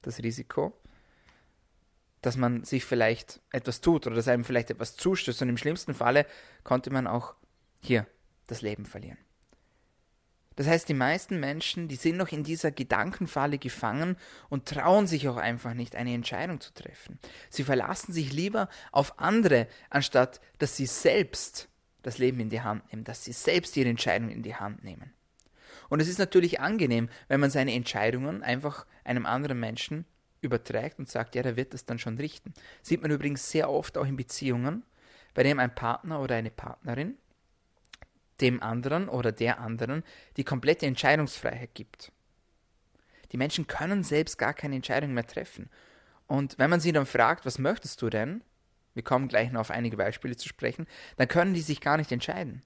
das 0.00 0.22
Risiko, 0.22 0.72
dass 2.22 2.36
man 2.38 2.64
sich 2.64 2.84
vielleicht 2.84 3.40
etwas 3.52 3.82
tut 3.82 4.06
oder 4.06 4.16
dass 4.16 4.28
einem 4.28 4.44
vielleicht 4.44 4.70
etwas 4.70 4.96
zustößt 4.96 5.42
und 5.42 5.50
im 5.50 5.58
schlimmsten 5.58 5.92
Falle 5.92 6.24
konnte 6.62 6.90
man 6.90 7.06
auch 7.06 7.34
hier 7.84 8.06
das 8.46 8.62
Leben 8.62 8.86
verlieren. 8.86 9.18
Das 10.56 10.68
heißt, 10.68 10.88
die 10.88 10.94
meisten 10.94 11.40
Menschen, 11.40 11.88
die 11.88 11.96
sind 11.96 12.16
noch 12.16 12.30
in 12.30 12.44
dieser 12.44 12.70
Gedankenfalle 12.70 13.58
gefangen 13.58 14.16
und 14.48 14.66
trauen 14.66 15.06
sich 15.06 15.28
auch 15.28 15.36
einfach 15.36 15.74
nicht, 15.74 15.96
eine 15.96 16.14
Entscheidung 16.14 16.60
zu 16.60 16.72
treffen. 16.72 17.18
Sie 17.50 17.64
verlassen 17.64 18.12
sich 18.12 18.32
lieber 18.32 18.68
auf 18.92 19.18
andere, 19.18 19.66
anstatt 19.90 20.40
dass 20.58 20.76
sie 20.76 20.86
selbst 20.86 21.68
das 22.02 22.18
Leben 22.18 22.38
in 22.38 22.50
die 22.50 22.60
Hand 22.60 22.86
nehmen, 22.92 23.04
dass 23.04 23.24
sie 23.24 23.32
selbst 23.32 23.76
ihre 23.76 23.88
Entscheidung 23.88 24.28
in 24.28 24.42
die 24.42 24.54
Hand 24.54 24.84
nehmen. 24.84 25.12
Und 25.88 26.00
es 26.00 26.08
ist 26.08 26.18
natürlich 26.18 26.60
angenehm, 26.60 27.08
wenn 27.28 27.40
man 27.40 27.50
seine 27.50 27.74
Entscheidungen 27.74 28.42
einfach 28.42 28.86
einem 29.02 29.26
anderen 29.26 29.58
Menschen 29.58 30.04
überträgt 30.40 30.98
und 30.98 31.08
sagt, 31.08 31.34
ja, 31.34 31.42
der 31.42 31.56
wird 31.56 31.74
das 31.74 31.84
dann 31.84 31.98
schon 31.98 32.18
richten. 32.18 32.54
Sieht 32.82 33.02
man 33.02 33.10
übrigens 33.10 33.50
sehr 33.50 33.70
oft 33.70 33.98
auch 33.98 34.06
in 34.06 34.16
Beziehungen, 34.16 34.84
bei 35.32 35.42
dem 35.42 35.58
ein 35.58 35.74
Partner 35.74 36.20
oder 36.20 36.36
eine 36.36 36.50
Partnerin 36.50 37.16
dem 38.40 38.62
anderen 38.62 39.08
oder 39.08 39.32
der 39.32 39.60
anderen 39.60 40.02
die 40.36 40.44
komplette 40.44 40.86
Entscheidungsfreiheit 40.86 41.74
gibt. 41.74 42.12
Die 43.32 43.36
Menschen 43.36 43.66
können 43.66 44.04
selbst 44.04 44.38
gar 44.38 44.54
keine 44.54 44.76
Entscheidung 44.76 45.14
mehr 45.14 45.26
treffen. 45.26 45.68
Und 46.26 46.58
wenn 46.58 46.70
man 46.70 46.80
sie 46.80 46.92
dann 46.92 47.06
fragt, 47.06 47.44
was 47.44 47.58
möchtest 47.58 48.00
du 48.02 48.10
denn? 48.10 48.42
Wir 48.94 49.02
kommen 49.02 49.28
gleich 49.28 49.50
noch 49.50 49.60
auf 49.60 49.70
einige 49.70 49.96
Beispiele 49.96 50.36
zu 50.36 50.48
sprechen, 50.48 50.86
dann 51.16 51.28
können 51.28 51.54
die 51.54 51.60
sich 51.60 51.80
gar 51.80 51.96
nicht 51.96 52.12
entscheiden. 52.12 52.62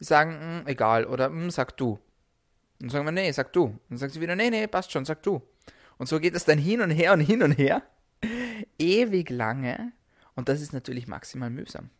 Die 0.00 0.04
sagen, 0.04 0.62
mm, 0.64 0.68
egal, 0.68 1.06
oder 1.06 1.30
mm, 1.30 1.50
sag 1.50 1.76
du. 1.76 1.98
Und 2.80 2.90
sagen 2.90 3.04
wir, 3.04 3.12
nee, 3.12 3.30
sag 3.32 3.52
du. 3.52 3.78
Dann 3.88 3.98
sagen 3.98 4.12
sie 4.12 4.20
wieder, 4.20 4.36
nee, 4.36 4.50
nee, 4.50 4.66
passt 4.66 4.92
schon, 4.92 5.04
sag 5.04 5.22
du. 5.22 5.40
Und 5.98 6.08
so 6.08 6.20
geht 6.20 6.34
es 6.34 6.44
dann 6.44 6.58
hin 6.58 6.80
und 6.80 6.90
her 6.90 7.12
und 7.12 7.20
hin 7.20 7.42
und 7.42 7.52
her. 7.52 7.82
Ewig 8.78 9.30
lange. 9.30 9.92
Und 10.34 10.48
das 10.48 10.60
ist 10.60 10.72
natürlich 10.72 11.06
maximal 11.06 11.48
mühsam. 11.48 11.90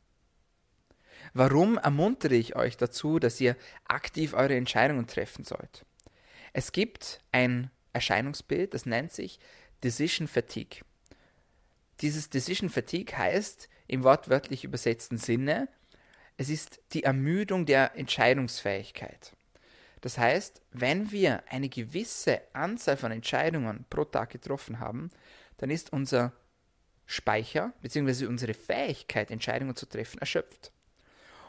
Warum 1.35 1.78
ermuntere 1.78 2.35
ich 2.35 2.56
euch 2.56 2.76
dazu, 2.76 3.18
dass 3.18 3.40
ihr 3.40 3.56
aktiv 3.87 4.35
eure 4.35 4.56
Entscheidungen 4.56 5.06
treffen 5.06 5.45
sollt? 5.45 5.85
Es 6.52 6.73
gibt 6.73 7.21
ein 7.33 7.71
Erscheinungsbild, 7.92 8.75
das 8.75 8.87
nennt 8.87 9.12
sich 9.12 9.38
Decision 9.83 10.28
Fatigue. 10.28 10.80
Dieses 12.00 12.30
Decision 12.30 12.71
Fatigue 12.71 13.16
heißt 13.16 13.68
im 13.87 14.04
wortwörtlich 14.04 14.64
übersetzten 14.64 15.18
Sinne, 15.18 15.68
es 16.37 16.50
ist 16.50 16.80
die 16.92 17.04
Ermüdung 17.04 17.64
der 17.64 17.97
Entscheidungsfähigkeit. 17.97 19.35
Das 20.02 20.18
heißt, 20.18 20.61
wenn 20.73 21.11
wir 21.11 21.42
eine 21.50 21.68
gewisse 21.68 22.42
Anzahl 22.52 22.97
von 22.97 23.11
Entscheidungen 23.12 23.87
pro 23.88 24.04
Tag 24.04 24.30
getroffen 24.30 24.78
haben, 24.78 25.11
dann 25.56 25.71
ist 25.71 25.92
unser 25.92 26.33
Speicher 27.06 27.73
bzw. 27.80 28.26
unsere 28.26 28.54
Fähigkeit, 28.54 29.30
Entscheidungen 29.30 29.76
zu 29.76 29.87
treffen, 29.87 30.18
erschöpft. 30.18 30.73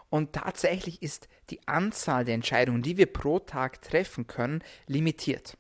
Und 0.10 0.34
tatsächlich 0.34 1.02
ist 1.02 1.28
die 1.50 1.68
Anzahl 1.68 2.24
der 2.24 2.36
Entscheidungen, 2.36 2.82
die 2.82 2.98
wir 2.98 3.08
pro 3.08 3.40
Tag 3.40 3.82
treffen 3.82 4.28
können, 4.28 4.64
limitiert. 4.88 5.58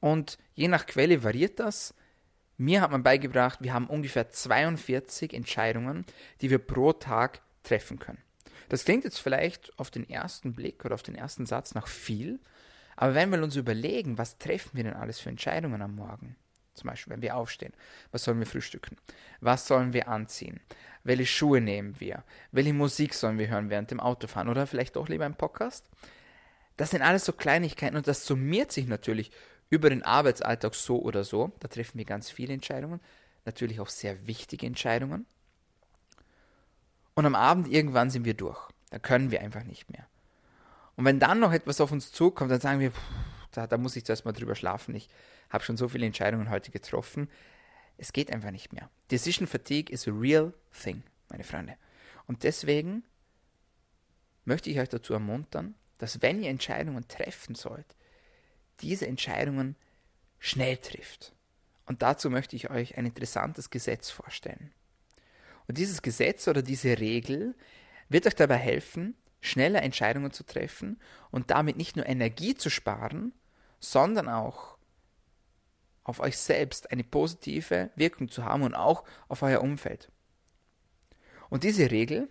Und 0.00 0.38
je 0.54 0.68
nach 0.68 0.86
Quelle 0.86 1.22
variiert 1.22 1.58
das. 1.58 1.94
Mir 2.56 2.80
hat 2.80 2.90
man 2.90 3.02
beigebracht, 3.02 3.60
wir 3.62 3.72
haben 3.72 3.86
ungefähr 3.86 4.30
42 4.30 5.32
Entscheidungen, 5.32 6.04
die 6.40 6.50
wir 6.50 6.58
pro 6.58 6.92
Tag 6.92 7.40
treffen 7.62 7.98
können. 7.98 8.22
Das 8.68 8.84
klingt 8.84 9.04
jetzt 9.04 9.20
vielleicht 9.20 9.78
auf 9.78 9.90
den 9.90 10.08
ersten 10.08 10.54
Blick 10.54 10.84
oder 10.84 10.94
auf 10.94 11.02
den 11.02 11.14
ersten 11.14 11.46
Satz 11.46 11.74
nach 11.74 11.86
viel, 11.86 12.40
aber 12.96 13.14
wenn 13.14 13.30
wir 13.30 13.40
uns 13.42 13.54
überlegen, 13.54 14.18
was 14.18 14.38
treffen 14.38 14.70
wir 14.74 14.82
denn 14.82 14.94
alles 14.94 15.20
für 15.20 15.28
Entscheidungen 15.28 15.82
am 15.82 15.94
Morgen? 15.94 16.34
Zum 16.78 16.90
Beispiel, 16.90 17.12
wenn 17.12 17.22
wir 17.22 17.36
aufstehen, 17.36 17.72
was 18.12 18.24
sollen 18.24 18.38
wir 18.38 18.46
frühstücken? 18.46 18.96
Was 19.40 19.66
sollen 19.66 19.92
wir 19.92 20.08
anziehen? 20.08 20.60
Welche 21.04 21.26
Schuhe 21.26 21.60
nehmen 21.60 21.98
wir? 22.00 22.24
Welche 22.52 22.72
Musik 22.72 23.14
sollen 23.14 23.38
wir 23.38 23.48
hören 23.48 23.70
während 23.70 23.90
dem 23.90 24.00
Autofahren? 24.00 24.48
Oder 24.48 24.66
vielleicht 24.66 24.96
doch 24.96 25.08
lieber 25.08 25.24
ein 25.24 25.36
Podcast? 25.36 25.84
Das 26.76 26.90
sind 26.90 27.02
alles 27.02 27.24
so 27.24 27.32
Kleinigkeiten 27.32 27.96
und 27.96 28.06
das 28.06 28.24
summiert 28.24 28.72
sich 28.72 28.86
natürlich 28.86 29.30
über 29.70 29.90
den 29.90 30.02
Arbeitsalltag 30.02 30.74
so 30.74 31.00
oder 31.00 31.24
so. 31.24 31.52
Da 31.60 31.68
treffen 31.68 31.98
wir 31.98 32.04
ganz 32.04 32.30
viele 32.30 32.54
Entscheidungen, 32.54 33.00
natürlich 33.44 33.80
auch 33.80 33.88
sehr 33.88 34.26
wichtige 34.26 34.66
Entscheidungen. 34.66 35.26
Und 37.14 37.26
am 37.26 37.34
Abend 37.34 37.68
irgendwann 37.68 38.10
sind 38.10 38.24
wir 38.24 38.34
durch. 38.34 38.60
Da 38.90 38.98
können 38.98 39.30
wir 39.30 39.40
einfach 39.40 39.64
nicht 39.64 39.90
mehr. 39.90 40.06
Und 40.96 41.04
wenn 41.04 41.18
dann 41.18 41.40
noch 41.40 41.52
etwas 41.52 41.80
auf 41.80 41.92
uns 41.92 42.12
zukommt, 42.12 42.50
dann 42.50 42.60
sagen 42.60 42.80
wir, 42.80 42.92
pff, 42.92 43.00
da, 43.52 43.66
da 43.66 43.76
muss 43.76 43.96
ich 43.96 44.04
zuerst 44.04 44.24
mal 44.24 44.32
drüber 44.32 44.54
schlafen. 44.54 44.94
Ich 44.94 45.08
habe 45.50 45.64
schon 45.64 45.76
so 45.76 45.88
viele 45.88 46.06
Entscheidungen 46.06 46.50
heute 46.50 46.70
getroffen. 46.70 47.28
Es 47.96 48.12
geht 48.12 48.32
einfach 48.32 48.50
nicht 48.50 48.72
mehr. 48.72 48.90
Decision 49.10 49.46
Fatigue 49.46 49.92
is 49.92 50.06
a 50.06 50.12
real 50.12 50.52
thing, 50.82 51.02
meine 51.28 51.44
Freunde. 51.44 51.76
Und 52.26 52.44
deswegen 52.44 53.04
möchte 54.44 54.70
ich 54.70 54.78
euch 54.78 54.88
dazu 54.88 55.12
ermuntern, 55.12 55.74
dass 55.98 56.22
wenn 56.22 56.42
ihr 56.42 56.50
Entscheidungen 56.50 57.06
treffen 57.08 57.54
sollt, 57.54 57.96
diese 58.80 59.06
Entscheidungen 59.06 59.76
schnell 60.38 60.76
trifft. 60.76 61.32
Und 61.86 62.02
dazu 62.02 62.30
möchte 62.30 62.54
ich 62.54 62.70
euch 62.70 62.96
ein 62.96 63.06
interessantes 63.06 63.70
Gesetz 63.70 64.10
vorstellen. 64.10 64.72
Und 65.66 65.78
dieses 65.78 66.02
Gesetz 66.02 66.48
oder 66.48 66.62
diese 66.62 66.98
Regel 66.98 67.54
wird 68.08 68.26
euch 68.26 68.34
dabei 68.34 68.56
helfen, 68.56 69.16
schneller 69.40 69.82
Entscheidungen 69.82 70.32
zu 70.32 70.44
treffen 70.44 71.00
und 71.30 71.50
damit 71.50 71.76
nicht 71.76 71.96
nur 71.96 72.06
Energie 72.06 72.54
zu 72.54 72.70
sparen, 72.70 73.32
sondern 73.80 74.28
auch 74.28 74.77
auf 76.08 76.20
euch 76.20 76.38
selbst 76.38 76.90
eine 76.90 77.04
positive 77.04 77.90
Wirkung 77.94 78.30
zu 78.30 78.44
haben 78.46 78.62
und 78.62 78.74
auch 78.74 79.04
auf 79.28 79.42
euer 79.42 79.60
Umfeld. 79.60 80.10
Und 81.50 81.64
diese 81.64 81.90
Regel 81.90 82.28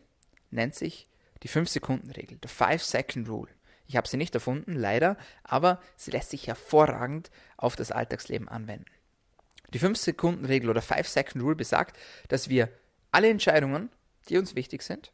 nennt 0.50 0.74
sich 0.74 1.08
die 1.44 1.50
5-Sekunden-Regel, 1.50 2.40
the 2.42 2.50
5-Second-Rule. 2.50 3.52
Ich 3.86 3.96
habe 3.96 4.08
sie 4.08 4.18
nicht 4.18 4.34
erfunden, 4.34 4.74
leider, 4.74 5.16
aber 5.44 5.80
sie 5.96 6.10
lässt 6.10 6.32
sich 6.32 6.48
hervorragend 6.48 7.30
auf 7.56 7.76
das 7.76 7.92
Alltagsleben 7.92 8.50
anwenden. 8.50 8.88
Die 9.76 9.80
5-Sekunden-Regel 9.80 10.72
oder 10.72 10.82
5-Second-Rule 10.82 11.56
besagt, 11.56 11.98
dass 12.30 12.50
wir 12.50 12.70
alle 13.12 13.30
Entscheidungen, 13.30 13.92
die 14.28 14.40
uns 14.40 14.56
wichtig 14.56 14.82
sind, 14.82 15.12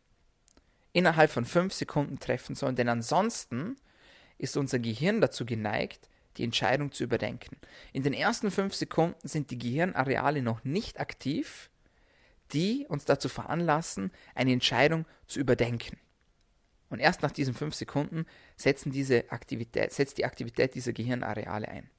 innerhalb 0.93 1.31
von 1.31 1.43
5 1.43 1.73
Sekunden 1.73 2.17
treffen 2.19 2.55
sollen, 2.55 2.77
denn 2.77 2.87
ansonsten 2.87 3.75
ist 4.37 4.55
unser 4.55 4.79
Gehirn 4.79 5.19
dazu 5.19 5.45
geneigt, 5.45 6.07
die 6.37 6.43
Entscheidung 6.43 6.91
zu 6.91 7.03
überdenken. 7.03 7.57
In 7.91 8.03
den 8.03 8.13
ersten 8.13 8.51
5 8.51 8.73
Sekunden 8.73 9.27
sind 9.27 9.51
die 9.51 9.57
Gehirnareale 9.57 10.41
noch 10.41 10.63
nicht 10.63 10.99
aktiv, 10.99 11.69
die 12.51 12.85
uns 12.87 13.05
dazu 13.05 13.29
veranlassen, 13.29 14.11
eine 14.35 14.51
Entscheidung 14.51 15.05
zu 15.27 15.39
überdenken. 15.39 15.97
Und 16.89 16.99
erst 16.99 17.23
nach 17.23 17.31
diesen 17.31 17.53
5 17.53 17.73
Sekunden 17.73 18.25
setzen 18.55 18.91
diese 18.91 19.31
Aktivität, 19.31 19.91
setzt 19.91 20.17
die 20.17 20.25
Aktivität 20.25 20.75
dieser 20.75 20.93
Gehirnareale 20.93 21.67
ein. 21.67 21.89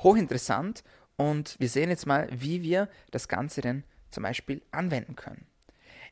Hochinteressant 0.00 0.84
und 1.16 1.58
wir 1.58 1.68
sehen 1.68 1.90
jetzt 1.90 2.06
mal, 2.06 2.28
wie 2.30 2.62
wir 2.62 2.88
das 3.10 3.28
Ganze 3.28 3.60
denn 3.60 3.84
zum 4.10 4.22
Beispiel 4.22 4.62
anwenden 4.70 5.16
können. 5.16 5.46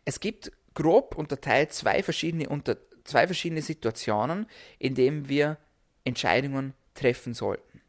Es 0.04 0.20
gibt 0.20 0.52
grob 0.74 1.16
unterteilt 1.16 1.72
zwei 1.72 2.02
verschiedene, 2.02 2.48
unter, 2.48 2.76
zwei 3.04 3.26
verschiedene 3.26 3.62
Situationen, 3.62 4.46
in 4.78 4.94
denen 4.94 5.28
wir 5.28 5.58
Entscheidungen 6.04 6.72
treffen 6.98 7.32
sollten. 7.32 7.80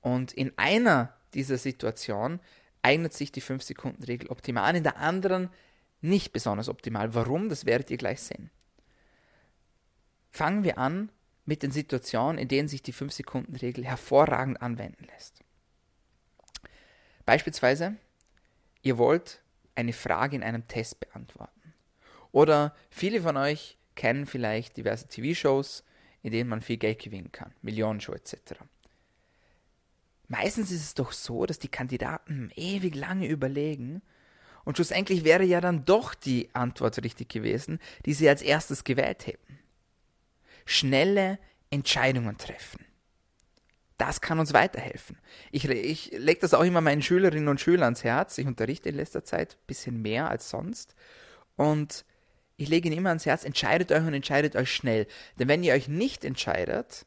Und 0.00 0.32
in 0.32 0.52
einer 0.56 1.14
dieser 1.34 1.56
Situationen 1.56 2.40
eignet 2.82 3.12
sich 3.12 3.32
die 3.32 3.42
5-Sekunden-Regel 3.42 4.28
optimal, 4.28 4.74
in 4.74 4.82
der 4.82 4.96
anderen 4.96 5.50
nicht 6.00 6.32
besonders 6.32 6.68
optimal. 6.68 7.14
Warum? 7.14 7.48
Das 7.48 7.64
werdet 7.64 7.90
ihr 7.90 7.96
gleich 7.96 8.20
sehen. 8.20 8.50
Fangen 10.30 10.64
wir 10.64 10.78
an 10.78 11.10
mit 11.44 11.62
den 11.62 11.70
Situationen, 11.70 12.38
in 12.38 12.48
denen 12.48 12.68
sich 12.68 12.82
die 12.82 12.92
5-Sekunden-Regel 12.92 13.84
hervorragend 13.84 14.60
anwenden 14.60 15.06
lässt. 15.12 15.42
Beispielsweise, 17.24 17.96
ihr 18.82 18.98
wollt 18.98 19.40
eine 19.74 19.92
Frage 19.92 20.36
in 20.36 20.42
einem 20.42 20.66
Test 20.66 21.00
beantworten. 21.00 21.74
Oder 22.32 22.74
viele 22.90 23.22
von 23.22 23.36
euch 23.36 23.76
kennen 23.94 24.26
vielleicht 24.26 24.76
diverse 24.76 25.08
TV-Shows, 25.08 25.84
in 26.22 26.32
denen 26.32 26.50
man 26.50 26.60
viel 26.60 26.76
Geld 26.76 27.02
gewinnen 27.02 27.32
kann, 27.32 27.52
Millionenshow 27.62 28.12
etc. 28.12 28.54
Meistens 30.28 30.70
ist 30.70 30.82
es 30.82 30.94
doch 30.94 31.12
so, 31.12 31.46
dass 31.46 31.58
die 31.58 31.68
Kandidaten 31.68 32.50
ewig 32.54 32.94
lange 32.94 33.26
überlegen 33.26 34.02
und 34.64 34.76
schlussendlich 34.76 35.24
wäre 35.24 35.44
ja 35.44 35.62
dann 35.62 35.86
doch 35.86 36.14
die 36.14 36.50
Antwort 36.54 37.02
richtig 37.02 37.30
gewesen, 37.30 37.78
die 38.04 38.12
sie 38.12 38.28
als 38.28 38.42
erstes 38.42 38.84
gewählt 38.84 39.26
hätten. 39.26 39.58
Schnelle 40.66 41.38
Entscheidungen 41.70 42.36
treffen. 42.36 42.84
Das 43.96 44.20
kann 44.20 44.38
uns 44.38 44.52
weiterhelfen. 44.52 45.18
Ich, 45.50 45.64
ich 45.68 46.12
lege 46.12 46.40
das 46.40 46.52
auch 46.52 46.62
immer 46.62 46.82
meinen 46.82 47.00
Schülerinnen 47.00 47.48
und 47.48 47.60
Schülern 47.60 47.84
ans 47.84 48.04
Herz. 48.04 48.36
Ich 48.36 48.46
unterrichte 48.46 48.90
in 48.90 48.96
letzter 48.96 49.24
Zeit 49.24 49.54
ein 49.54 49.66
bisschen 49.66 50.02
mehr 50.02 50.28
als 50.28 50.50
sonst. 50.50 50.94
Und 51.56 52.04
ich 52.58 52.68
lege 52.68 52.88
ihnen 52.88 52.98
immer 52.98 53.10
ans 53.10 53.24
Herz, 53.24 53.44
entscheidet 53.44 53.92
euch 53.92 54.04
und 54.04 54.12
entscheidet 54.12 54.56
euch 54.56 54.70
schnell. 54.70 55.06
Denn 55.38 55.46
wenn 55.48 55.62
ihr 55.62 55.72
euch 55.72 55.86
nicht 55.88 56.24
entscheidet, 56.24 57.06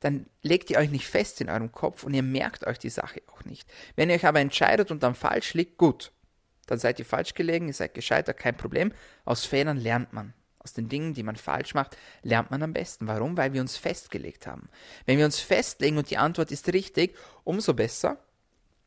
dann 0.00 0.26
legt 0.42 0.68
ihr 0.68 0.78
euch 0.78 0.90
nicht 0.90 1.06
fest 1.06 1.40
in 1.40 1.48
eurem 1.48 1.70
Kopf 1.70 2.02
und 2.02 2.12
ihr 2.12 2.24
merkt 2.24 2.66
euch 2.66 2.78
die 2.78 2.90
Sache 2.90 3.22
auch 3.28 3.44
nicht. 3.44 3.72
Wenn 3.94 4.10
ihr 4.10 4.16
euch 4.16 4.26
aber 4.26 4.40
entscheidet 4.40 4.90
und 4.90 5.04
dann 5.04 5.14
falsch 5.14 5.54
liegt, 5.54 5.78
gut. 5.78 6.12
Dann 6.66 6.80
seid 6.80 6.98
ihr 6.98 7.04
falsch 7.04 7.34
gelegen, 7.34 7.68
ihr 7.68 7.74
seid 7.74 7.94
gescheitert, 7.94 8.36
kein 8.36 8.56
Problem. 8.56 8.92
Aus 9.24 9.46
Fehlern 9.46 9.76
lernt 9.76 10.12
man. 10.12 10.34
Aus 10.58 10.72
den 10.72 10.88
Dingen, 10.88 11.14
die 11.14 11.22
man 11.22 11.36
falsch 11.36 11.74
macht, 11.74 11.96
lernt 12.22 12.50
man 12.50 12.62
am 12.64 12.72
besten. 12.72 13.06
Warum? 13.06 13.36
Weil 13.36 13.52
wir 13.52 13.60
uns 13.60 13.76
festgelegt 13.76 14.48
haben. 14.48 14.68
Wenn 15.06 15.18
wir 15.18 15.24
uns 15.24 15.38
festlegen 15.38 15.98
und 15.98 16.10
die 16.10 16.18
Antwort 16.18 16.50
ist 16.50 16.72
richtig, 16.72 17.16
umso 17.44 17.74
besser. 17.74 18.18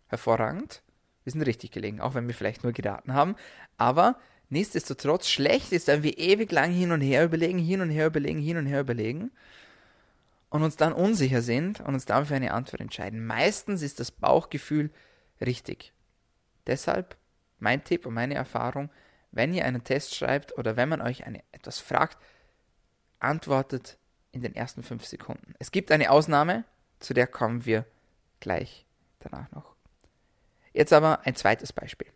Hervorragend. 0.08 0.82
Wir 1.24 1.32
sind 1.32 1.42
richtig 1.42 1.72
gelegen, 1.72 2.02
auch 2.02 2.14
wenn 2.14 2.28
wir 2.28 2.36
vielleicht 2.36 2.64
nur 2.64 2.74
geraten 2.74 3.14
haben. 3.14 3.36
Aber 3.78 4.20
nichtsdestotrotz 4.56 5.28
schlecht 5.28 5.72
ist, 5.72 5.88
wenn 5.88 6.02
wir 6.02 6.18
ewig 6.18 6.52
lang 6.52 6.72
hin 6.72 6.92
und 6.92 7.02
her 7.02 7.26
überlegen, 7.26 7.60
hin 7.60 7.82
und 7.82 7.90
her 7.90 8.08
überlegen, 8.08 8.40
hin 8.40 8.58
und 8.58 8.66
her 8.66 8.80
überlegen 8.80 9.32
und 10.50 10.64
uns 10.64 10.78
dann 10.78 10.94
unsicher 10.94 11.42
sind 11.42 11.82
und 11.82 11.94
uns 11.94 12.06
dann 12.06 12.26
für 12.26 12.36
eine 12.36 12.54
Antwort 12.54 12.82
entscheiden. 12.82 13.26
Meistens 13.26 13.82
ist 13.82 14.00
das 14.00 14.12
Bauchgefühl 14.12 14.90
richtig. 15.42 15.94
Deshalb 16.66 17.18
mein 17.60 17.84
Tipp 17.84 18.06
und 18.06 18.14
meine 18.14 18.36
Erfahrung, 18.36 18.90
wenn 19.32 19.54
ihr 19.54 19.66
einen 19.66 19.84
Test 19.84 20.16
schreibt 20.16 20.58
oder 20.58 20.78
wenn 20.78 20.90
man 20.90 21.02
euch 21.02 21.26
eine, 21.26 21.44
etwas 21.52 21.80
fragt, 21.80 22.18
antwortet 23.20 23.98
in 24.32 24.42
den 24.42 24.56
ersten 24.56 24.82
fünf 24.82 25.06
Sekunden. 25.06 25.54
Es 25.60 25.72
gibt 25.72 25.92
eine 25.92 26.10
Ausnahme, 26.10 26.64
zu 27.00 27.14
der 27.14 27.28
kommen 27.28 27.66
wir 27.66 27.86
gleich 28.40 28.86
danach 29.20 29.52
noch. 29.52 29.76
Jetzt 30.74 30.94
aber 30.94 31.26
ein 31.26 31.36
zweites 31.36 31.74
Beispiel. 31.74 32.08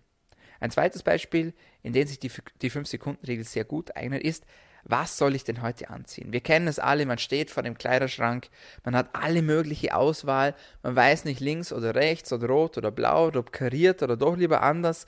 Ein 0.60 0.72
zweites 0.72 1.04
Beispiel, 1.04 1.54
in 1.84 1.94
dem 1.94 2.08
sich 2.08 2.20
die, 2.20 2.32
die 2.62 2.72
5-Sekunden-Regel 2.72 3.46
sehr 3.46 3.66
gut 3.66 3.96
eignet, 3.96 4.24
ist, 4.24 4.46
was 4.84 5.18
soll 5.18 5.36
ich 5.36 5.44
denn 5.44 5.62
heute 5.62 5.90
anziehen? 5.90 6.32
Wir 6.32 6.42
kennen 6.42 6.68
es 6.68 6.80
alle, 6.80 7.06
man 7.06 7.18
steht 7.18 7.52
vor 7.52 7.64
dem 7.64 7.78
Kleiderschrank, 7.78 8.50
man 8.84 8.96
hat 8.96 9.10
alle 9.14 9.42
mögliche 9.42 9.96
Auswahl, 9.96 10.56
man 10.84 10.96
weiß 10.96 11.26
nicht 11.26 11.40
links 11.40 11.74
oder 11.74 11.96
rechts 11.96 12.32
oder 12.32 12.48
rot 12.48 12.78
oder 12.78 12.92
blau 12.92 13.28
oder 13.28 13.42
ob 13.42 13.52
kariert 13.52 14.02
oder 14.04 14.18
doch 14.18 14.38
lieber 14.38 14.64
anders. 14.64 15.06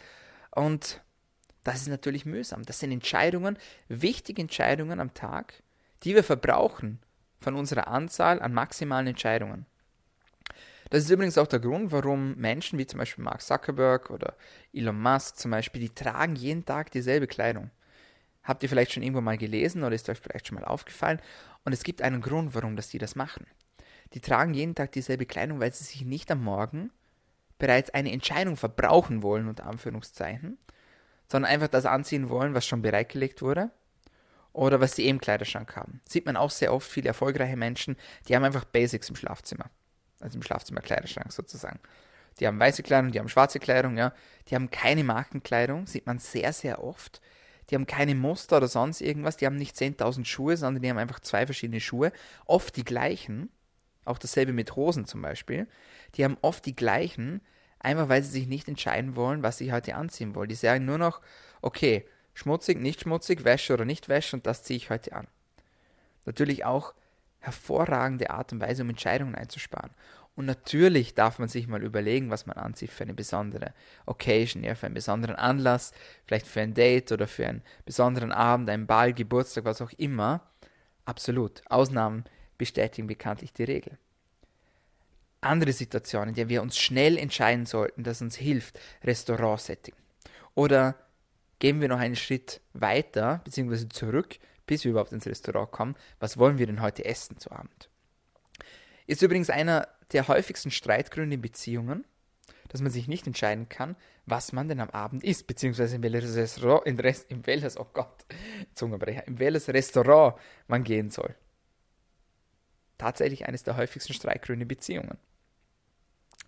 Und 0.52 1.02
das 1.64 1.82
ist 1.82 1.88
natürlich 1.88 2.26
mühsam. 2.26 2.64
Das 2.64 2.80
sind 2.80 2.92
Entscheidungen, 2.92 3.58
wichtige 3.88 4.42
Entscheidungen 4.42 5.00
am 5.00 5.14
Tag, 5.14 5.64
die 6.04 6.16
wir 6.16 6.24
verbrauchen 6.24 7.00
von 7.40 7.56
unserer 7.56 7.88
Anzahl 7.88 8.42
an 8.42 8.54
maximalen 8.54 9.08
Entscheidungen. 9.08 9.66
Das 10.92 11.06
ist 11.06 11.10
übrigens 11.10 11.38
auch 11.38 11.48
der 11.48 11.62
Grund, 11.62 11.94
warum 11.94 12.36
Menschen 12.36 12.78
wie 12.78 12.86
zum 12.86 12.98
Beispiel 12.98 13.24
Mark 13.24 13.42
Zuckerberg 13.42 14.10
oder 14.10 14.36
Elon 14.74 15.02
Musk 15.02 15.38
zum 15.38 15.52
Beispiel, 15.52 15.80
die 15.82 15.96
tragen 15.96 16.36
jeden 16.36 16.66
Tag 16.66 16.92
dieselbe 16.92 17.28
Kleidung. 17.28 17.72
Habt 18.44 18.62
ihr 18.62 18.68
vielleicht 18.68 18.92
schon 18.92 19.02
irgendwo 19.02 19.22
mal 19.22 19.38
gelesen 19.38 19.86
oder 19.86 19.96
ist 19.96 20.10
euch 20.10 20.20
vielleicht 20.20 20.48
schon 20.48 20.56
mal 20.56 20.66
aufgefallen? 20.66 21.22
Und 21.64 21.72
es 21.72 21.86
gibt 21.86 22.02
einen 22.02 22.20
Grund, 22.20 22.56
warum 22.56 22.76
das 22.76 22.90
die 22.90 22.98
das 22.98 23.16
machen. 23.16 23.48
Die 24.14 24.20
tragen 24.20 24.54
jeden 24.54 24.76
Tag 24.76 24.92
dieselbe 24.92 25.26
Kleidung, 25.26 25.62
weil 25.62 25.72
sie 25.72 25.86
sich 25.86 26.04
nicht 26.04 26.30
am 26.30 26.44
Morgen 26.44 26.92
bereits 27.58 27.92
eine 27.92 28.12
Entscheidung 28.12 28.58
verbrauchen 28.58 29.24
wollen, 29.24 29.48
unter 29.48 29.68
Anführungszeichen, 29.68 30.58
sondern 31.30 31.52
einfach 31.52 31.70
das 31.70 31.86
anziehen 31.86 32.28
wollen, 32.28 32.54
was 32.54 32.68
schon 32.68 32.82
bereitgelegt 32.82 33.42
wurde 33.42 33.72
oder 34.52 34.82
was 34.82 34.98
sie 34.98 35.04
eben 35.04 35.20
im 35.20 35.22
Kleiderschrank 35.22 35.74
haben. 35.78 36.02
Sieht 36.06 36.26
man 36.26 36.36
auch 36.36 36.52
sehr 36.52 36.74
oft 36.74 36.92
viele 36.92 37.08
erfolgreiche 37.08 37.56
Menschen, 37.56 37.96
die 38.28 38.36
haben 38.36 38.44
einfach 38.44 38.66
Basics 38.66 39.08
im 39.08 39.16
Schlafzimmer 39.16 39.70
also 40.22 40.38
im 40.38 40.44
Schlafzimmer 40.44 40.82
Kleiderschrank 40.82 41.32
sozusagen. 41.32 41.80
Die 42.40 42.48
haben 42.48 42.60
weiße 42.60 42.84
Kleidung, 42.84 43.12
die 43.12 43.20
haben 43.20 43.30
schwarze 43.30 43.60
Kleidung, 43.60 43.98
ja. 43.98 44.14
Die 44.48 44.56
haben 44.56 44.72
keine 44.72 45.04
Markenkleidung, 45.04 45.86
sieht 45.88 46.06
man 46.08 46.18
sehr, 46.18 46.54
sehr 46.54 46.84
oft. 46.84 47.22
Die 47.70 47.76
haben 47.76 47.86
keine 47.86 48.16
Muster 48.16 48.58
oder 48.58 48.68
sonst 48.68 49.02
irgendwas. 49.02 49.38
Die 49.38 49.46
haben 49.46 49.56
nicht 49.56 49.76
10.000 49.76 50.26
Schuhe, 50.26 50.58
sondern 50.58 50.82
die 50.82 50.90
haben 50.90 50.98
einfach 50.98 51.20
zwei 51.20 51.46
verschiedene 51.46 51.80
Schuhe. 51.80 52.12
Oft 52.46 52.76
die 52.76 52.84
gleichen. 52.84 53.50
Auch 54.04 54.18
dasselbe 54.18 54.52
mit 54.52 54.76
Hosen 54.76 55.06
zum 55.06 55.22
Beispiel. 55.22 55.68
Die 56.16 56.24
haben 56.24 56.38
oft 56.42 56.66
die 56.66 56.76
gleichen, 56.76 57.42
einfach 57.80 58.10
weil 58.10 58.24
sie 58.24 58.32
sich 58.32 58.48
nicht 58.48 58.68
entscheiden 58.68 59.16
wollen, 59.16 59.44
was 59.44 59.58
sie 59.58 59.72
heute 59.72 59.96
anziehen 59.96 60.36
wollen. 60.36 60.50
Die 60.50 60.56
sagen 60.56 60.86
nur 60.86 60.98
noch, 60.98 61.22
okay, 61.62 62.06
schmutzig, 62.34 62.80
nicht 62.80 63.02
schmutzig, 63.02 63.46
Wäsche 63.46 63.74
oder 63.74 63.86
nicht 63.86 64.10
Wäsche 64.10 64.36
und 64.36 64.48
das 64.48 64.64
ziehe 64.64 64.78
ich 64.78 64.90
heute 64.90 65.14
an. 65.14 65.28
Natürlich 66.26 66.66
auch 66.66 66.94
hervorragende 67.42 68.30
Art 68.30 68.54
und 68.54 68.62
Weise, 68.62 68.84
um 68.84 68.90
Entscheidungen 68.90 69.36
einzusparen. 69.36 69.92
Und 70.36 70.46
natürlich 70.46 71.14
darf 71.14 71.40
man 71.40 71.50
sich 71.50 71.68
mal 71.68 71.84
überlegen, 71.84 72.30
was 72.30 72.46
man 72.46 72.56
anzieht 72.56 72.92
für 72.92 73.04
eine 73.04 73.14
besondere 73.14 73.74
Occasion, 74.06 74.64
ja, 74.64 74.76
für 74.76 74.86
einen 74.86 74.96
besonderen 74.96 75.36
Anlass, 75.36 75.92
vielleicht 76.26 76.48
für 76.48 76.62
ein 76.62 76.74
Date 76.74 77.12
oder 77.12 77.28
für 77.28 77.46
einen 77.46 77.64
besonderen 77.86 78.32
Abend, 78.32 78.70
einen 78.70 78.88
Ball, 78.88 79.14
Geburtstag, 79.14 79.66
was 79.66 79.82
auch 79.82 79.92
immer. 79.98 80.48
Absolut. 81.04 81.62
Ausnahmen 81.70 82.24
bestätigen 82.58 83.08
bekanntlich 83.08 83.52
die 83.52 83.66
Regel. 83.66 83.98
Andere 85.42 85.74
Situationen, 85.74 86.30
in 86.30 86.36
denen 86.36 86.50
wir 86.50 86.62
uns 86.62 86.78
schnell 86.78 87.18
entscheiden 87.18 87.66
sollten, 87.66 88.04
das 88.04 88.22
uns 88.22 88.36
hilft, 88.36 88.80
Restaurant-Setting. 89.04 89.96
Oder 90.54 90.96
gehen 91.60 91.82
wir 91.82 91.90
noch 91.90 92.00
einen 92.00 92.16
Schritt 92.16 92.62
weiter, 92.74 93.42
beziehungsweise 93.44 93.90
zurück 93.90 94.38
bis 94.72 94.86
wir 94.86 94.92
überhaupt 94.92 95.12
ins 95.12 95.28
Restaurant 95.28 95.70
kommen, 95.70 95.98
was 96.22 96.38
wollen 96.38 96.58
wir 96.58 96.66
denn 96.66 96.82
heute 96.82 97.04
essen 97.04 97.38
zu 97.38 97.52
Abend? 97.52 97.90
Ist 99.06 99.22
übrigens 99.22 99.50
einer 99.50 99.90
der 100.14 100.30
häufigsten 100.30 100.72
Streitgründe 100.72 101.34
in 101.34 101.42
Beziehungen, 101.42 102.06
dass 102.70 102.80
man 102.80 102.90
sich 102.90 103.10
nicht 103.10 103.28
entscheiden 103.28 103.68
kann, 103.68 103.98
was 104.26 104.54
man 104.54 104.70
denn 104.70 104.80
am 104.80 104.90
Abend 104.92 105.26
isst, 105.26 105.46
beziehungsweise 105.46 105.98
in 105.98 106.04
welches 106.04 106.38
Restaurant, 106.38 106.88
in, 106.88 106.98
Rest, 106.98 107.30
in 107.30 107.46
welches, 107.46 107.76
oh 107.76 107.90
Gott, 107.92 108.24
Zungenbrecher, 108.74 109.28
in 109.28 109.40
welches 109.40 109.68
Restaurant 109.68 110.40
man 110.70 110.86
gehen 110.86 111.10
soll. 111.10 111.36
Tatsächlich 112.98 113.46
eines 113.46 113.64
der 113.64 113.76
häufigsten 113.76 114.14
Streitgründe 114.14 114.64
in 114.64 114.70
Beziehungen. 114.70 115.18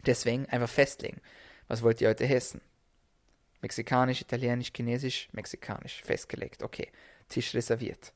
Deswegen 0.06 0.46
einfach 0.46 0.70
festlegen. 0.70 1.20
Was 1.68 1.82
wollt 1.82 2.00
ihr 2.00 2.08
heute 2.08 2.34
essen? 2.34 2.62
Mexikanisch, 3.62 4.22
Italienisch, 4.22 4.72
Chinesisch, 4.74 5.28
Mexikanisch. 5.34 6.02
Festgelegt. 6.04 6.64
Okay. 6.64 6.90
Tisch 7.34 7.54
reserviert. 7.54 8.14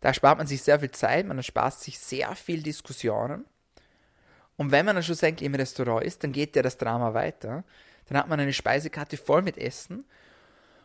Da 0.00 0.12
spart 0.12 0.38
man 0.38 0.46
sich 0.46 0.62
sehr 0.62 0.78
viel 0.78 0.90
Zeit, 0.90 1.26
man 1.26 1.38
erspart 1.38 1.80
sich 1.80 1.98
sehr 1.98 2.34
viel 2.36 2.62
Diskussionen. 2.62 3.44
Und 4.56 4.70
wenn 4.70 4.86
man 4.86 4.94
dann 4.94 5.02
schlussendlich 5.02 5.46
im 5.46 5.54
Restaurant 5.54 6.04
ist, 6.04 6.22
dann 6.22 6.32
geht 6.32 6.54
ja 6.56 6.62
das 6.62 6.78
Drama 6.78 7.14
weiter. 7.14 7.64
Dann 8.06 8.18
hat 8.18 8.28
man 8.28 8.38
eine 8.38 8.52
Speisekarte 8.52 9.16
voll 9.16 9.42
mit 9.42 9.58
Essen 9.58 10.04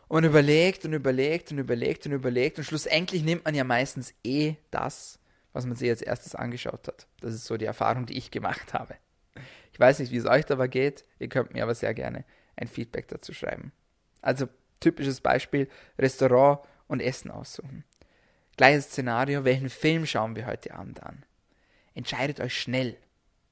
und 0.08 0.24
überlegt 0.24 0.84
und 0.84 0.92
überlegt 0.92 1.52
und 1.52 1.58
überlegt 1.58 2.06
und 2.06 2.12
überlegt 2.12 2.58
und 2.58 2.64
schlussendlich 2.64 3.22
nimmt 3.22 3.44
man 3.44 3.54
ja 3.54 3.64
meistens 3.64 4.12
eh 4.24 4.56
das, 4.70 5.18
was 5.52 5.66
man 5.66 5.76
sich 5.76 5.88
als 5.88 6.02
erstes 6.02 6.34
angeschaut 6.34 6.88
hat. 6.88 7.06
Das 7.20 7.34
ist 7.34 7.44
so 7.44 7.56
die 7.56 7.64
Erfahrung, 7.64 8.06
die 8.06 8.18
ich 8.18 8.30
gemacht 8.30 8.74
habe. 8.74 8.96
Ich 9.72 9.80
weiß 9.80 10.00
nicht, 10.00 10.12
wie 10.12 10.18
es 10.18 10.26
euch 10.26 10.44
dabei 10.44 10.68
geht. 10.68 11.04
Ihr 11.18 11.28
könnt 11.28 11.54
mir 11.54 11.62
aber 11.62 11.74
sehr 11.74 11.94
gerne 11.94 12.24
ein 12.56 12.68
Feedback 12.68 13.08
dazu 13.08 13.32
schreiben. 13.32 13.72
Also 14.20 14.48
typisches 14.80 15.20
Beispiel, 15.20 15.68
Restaurant 15.98 16.60
und 16.92 17.00
Essen 17.00 17.30
aussuchen. 17.30 17.84
Gleiches 18.56 18.84
Szenario, 18.84 19.44
welchen 19.44 19.70
Film 19.70 20.04
schauen 20.06 20.36
wir 20.36 20.46
heute 20.46 20.74
Abend 20.74 21.02
an? 21.02 21.24
Entscheidet 21.94 22.38
euch 22.38 22.54
schnell. 22.54 22.98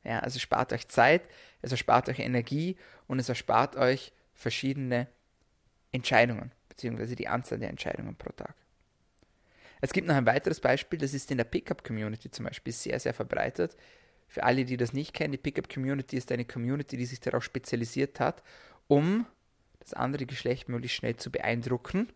Ja, 0.05 0.20
also 0.20 0.38
spart 0.38 0.72
euch 0.72 0.88
Zeit, 0.88 1.22
es 1.62 1.72
erspart 1.72 2.09
euch 2.09 2.18
Energie 2.18 2.76
und 3.07 3.18
es 3.18 3.29
erspart 3.29 3.76
euch 3.76 4.12
verschiedene 4.35 5.09
Entscheidungen, 5.90 6.53
beziehungsweise 6.68 7.16
die 7.16 7.29
Anzahl 7.29 7.59
der 7.59 7.70
Entscheidungen 7.70 8.14
pro 8.14 8.31
Tag. 8.31 8.55
Es 9.81 9.92
gibt 9.92 10.07
noch 10.07 10.14
ein 10.14 10.26
weiteres 10.26 10.61
Beispiel, 10.61 10.98
das 10.98 11.14
ist 11.14 11.31
in 11.31 11.38
der 11.38 11.44
Pickup-Community 11.44 12.31
zum 12.31 12.44
Beispiel 12.44 12.72
sehr, 12.72 13.00
sehr 13.00 13.14
verbreitet. 13.14 13.76
Für 14.29 14.44
alle, 14.44 14.66
die 14.66 14.76
das 14.76 14.92
nicht 14.92 15.14
kennen, 15.14 15.33
die 15.33 15.38
Pickup-Community 15.38 16.16
ist 16.16 16.31
eine 16.31 16.44
Community, 16.44 16.98
die 16.98 17.07
sich 17.07 17.20
darauf 17.20 17.42
spezialisiert 17.42 18.20
hat, 18.20 18.42
um 18.87 19.26
das 19.79 19.94
andere 19.94 20.26
Geschlecht 20.26 20.68
möglichst 20.68 20.98
schnell 20.98 21.16
zu 21.16 21.31
beeindrucken 21.31 22.09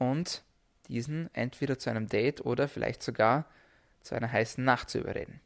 und 0.00 0.42
diesen 0.88 1.32
entweder 1.34 1.78
zu 1.78 1.90
einem 1.90 2.08
Date 2.08 2.44
oder 2.44 2.66
vielleicht 2.66 3.02
sogar 3.02 3.44
zu 4.00 4.14
einer 4.14 4.32
heißen 4.32 4.64
Nacht 4.64 4.90
zu 4.90 4.98
überreden. 4.98 5.40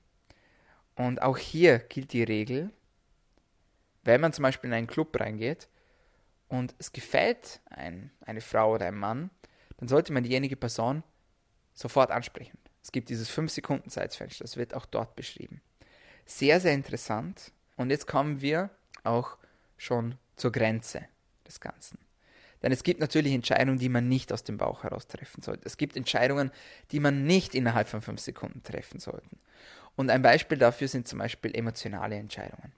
Und 0.95 1.21
auch 1.21 1.37
hier 1.37 1.81
gilt 1.81 2.13
die 2.13 2.23
Regel, 2.23 2.71
wenn 4.05 4.21
man 4.21 4.33
zum 4.33 4.45
Beispiel 4.45 4.71
in 4.71 4.75
einen 4.75 4.87
Club 4.87 5.19
reingeht 5.19 5.69
und 6.49 6.75
es 6.79 6.93
gefällt 6.93 7.61
ein, 7.69 8.13
eine 8.21 8.41
Frau 8.41 8.75
oder 8.75 8.87
ein 8.87 8.95
Mann, 8.95 9.31
dann 9.79 9.89
sollte 9.89 10.13
man 10.13 10.23
diejenige 10.23 10.57
Person 10.57 11.03
sofort 11.75 12.13
ansprechen. 12.13 12.57
Es 12.81 12.93
gibt 12.93 13.09
dieses 13.09 13.29
5-Sekunden-Zeitfenster, 13.31 14.45
das 14.45 14.57
wird 14.57 14.73
auch 14.73 14.87
dort 14.87 15.17
beschrieben. 15.17 15.63
Sehr, 16.27 16.61
sehr 16.61 16.75
interessant. 16.75 17.51
Und 17.77 17.91
jetzt 17.91 18.07
kommen 18.07 18.41
wir 18.41 18.71
auch 19.03 19.37
schon 19.77 20.17
zur 20.37 20.53
Grenze 20.53 21.07
des 21.45 21.61
Ganzen. 21.61 22.04
Denn 22.65 22.73
es 22.73 22.83
gibt 22.83 22.99
natürlich 22.99 23.35
Entscheidungen, 23.35 23.79
die 23.79 23.91
man 23.91 24.09
nicht 24.09 24.33
aus 24.33 24.43
dem 24.43 24.57
Bauch 24.57 24.85
heraus 24.85 25.07
treffen 25.07 25.43
sollte. 25.43 25.67
Es 25.67 25.77
gibt 25.77 25.99
Entscheidungen, 25.99 26.51
die 26.93 26.99
man 26.99 27.25
nicht 27.25 27.55
innerhalb 27.55 27.89
von 27.89 28.01
fünf 28.01 28.23
Sekunden 28.23 28.63
treffen 28.63 29.01
sollte. 29.01 29.29
Und 29.97 30.09
ein 30.09 30.23
Beispiel 30.23 30.57
dafür 30.57 30.89
sind 30.89 31.07
zum 31.07 31.19
Beispiel 31.19 31.55
emotionale 31.55 32.17
Entscheidungen. 32.17 32.73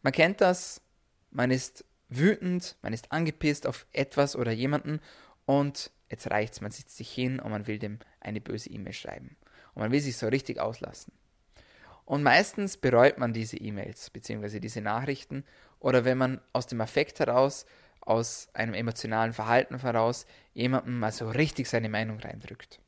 Man 0.00 0.14
kennt 0.14 0.40
das, 0.40 0.80
man 1.30 1.50
ist 1.50 1.84
wütend, 2.08 2.78
man 2.80 2.94
ist 2.94 3.12
angepisst 3.12 3.66
auf 3.66 3.86
etwas 3.92 4.34
oder 4.34 4.50
jemanden 4.50 5.00
und 5.44 5.90
jetzt 6.08 6.30
reicht's, 6.30 6.62
man 6.62 6.70
sitzt 6.70 6.96
sich 6.96 7.10
hin 7.10 7.40
und 7.40 7.50
man 7.50 7.66
will 7.66 7.78
dem 7.78 7.98
eine 8.18 8.40
böse 8.40 8.70
E-Mail 8.70 8.94
schreiben. 8.94 9.36
Und 9.74 9.82
man 9.82 9.92
will 9.92 10.00
sich 10.00 10.16
so 10.16 10.26
richtig 10.26 10.58
auslassen. 10.58 11.12
Und 12.06 12.22
meistens 12.22 12.78
bereut 12.78 13.18
man 13.18 13.34
diese 13.34 13.58
E-Mails 13.58 14.08
bzw. 14.08 14.58
diese 14.58 14.80
Nachrichten 14.80 15.44
oder 15.80 16.06
wenn 16.06 16.16
man 16.16 16.40
aus 16.54 16.66
dem 16.66 16.80
Affekt 16.80 17.20
heraus 17.20 17.66
aus 18.08 18.48
einem 18.54 18.72
emotionalen 18.72 19.34
Verhalten 19.34 19.78
heraus 19.78 20.24
jemandem 20.54 20.98
mal 20.98 21.12
so 21.12 21.28
richtig 21.28 21.68
seine 21.68 21.90
Meinung 21.90 22.18
reindrückt. 22.18 22.80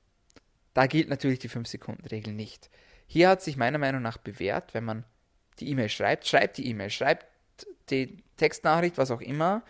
Da 0.73 0.87
gilt 0.87 1.11
natürlich 1.11 1.41
die 1.41 1.51
5-Sekunden-Regel 1.51 2.33
nicht. 2.33 2.71
Hier 3.07 3.29
hat 3.29 3.43
sich 3.43 3.59
meiner 3.59 3.79
Meinung 3.79 4.01
nach 4.01 4.17
bewährt, 4.17 4.73
wenn 4.73 4.85
man 4.85 5.05
die 5.59 5.69
E-Mail 5.69 5.91
schreibt, 5.91 6.27
schreibt 6.27 6.57
die 6.57 6.67
E-Mail, 6.69 6.89
schreibt 6.89 7.27
die 7.91 8.25
Textnachricht, 8.39 8.97
was 8.97 9.11
auch 9.11 9.21
immer, 9.21 9.63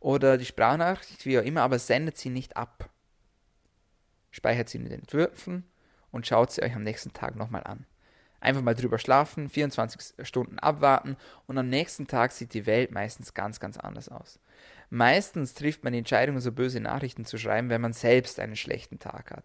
oder 0.00 0.38
die 0.38 0.46
Sprachnachricht, 0.46 1.26
wie 1.26 1.38
auch 1.38 1.44
immer, 1.44 1.62
aber 1.62 1.78
sendet 1.78 2.16
sie 2.16 2.30
nicht 2.30 2.56
ab. 2.56 2.88
Speichert 4.30 4.70
sie 4.70 4.78
in 4.78 4.84
den 4.84 5.00
Entwürfen 5.00 5.64
und 6.12 6.26
schaut 6.26 6.52
sie 6.52 6.62
euch 6.62 6.74
am 6.74 6.82
nächsten 6.82 7.12
Tag 7.12 7.36
nochmal 7.36 7.64
an. 7.64 7.84
Einfach 8.44 8.62
mal 8.62 8.74
drüber 8.74 8.98
schlafen, 8.98 9.48
24 9.48 10.26
Stunden 10.26 10.58
abwarten 10.58 11.16
und 11.46 11.56
am 11.56 11.68
nächsten 11.68 12.06
Tag 12.06 12.30
sieht 12.32 12.52
die 12.52 12.66
Welt 12.66 12.90
meistens 12.90 13.32
ganz, 13.32 13.58
ganz 13.58 13.78
anders 13.78 14.10
aus. 14.10 14.38
Meistens 14.90 15.54
trifft 15.54 15.82
man 15.82 15.94
die 15.94 16.00
Entscheidung, 16.00 16.38
so 16.40 16.52
böse 16.52 16.78
Nachrichten 16.78 17.24
zu 17.24 17.38
schreiben, 17.38 17.70
wenn 17.70 17.80
man 17.80 17.94
selbst 17.94 18.38
einen 18.38 18.54
schlechten 18.54 18.98
Tag 18.98 19.30
hat. 19.30 19.44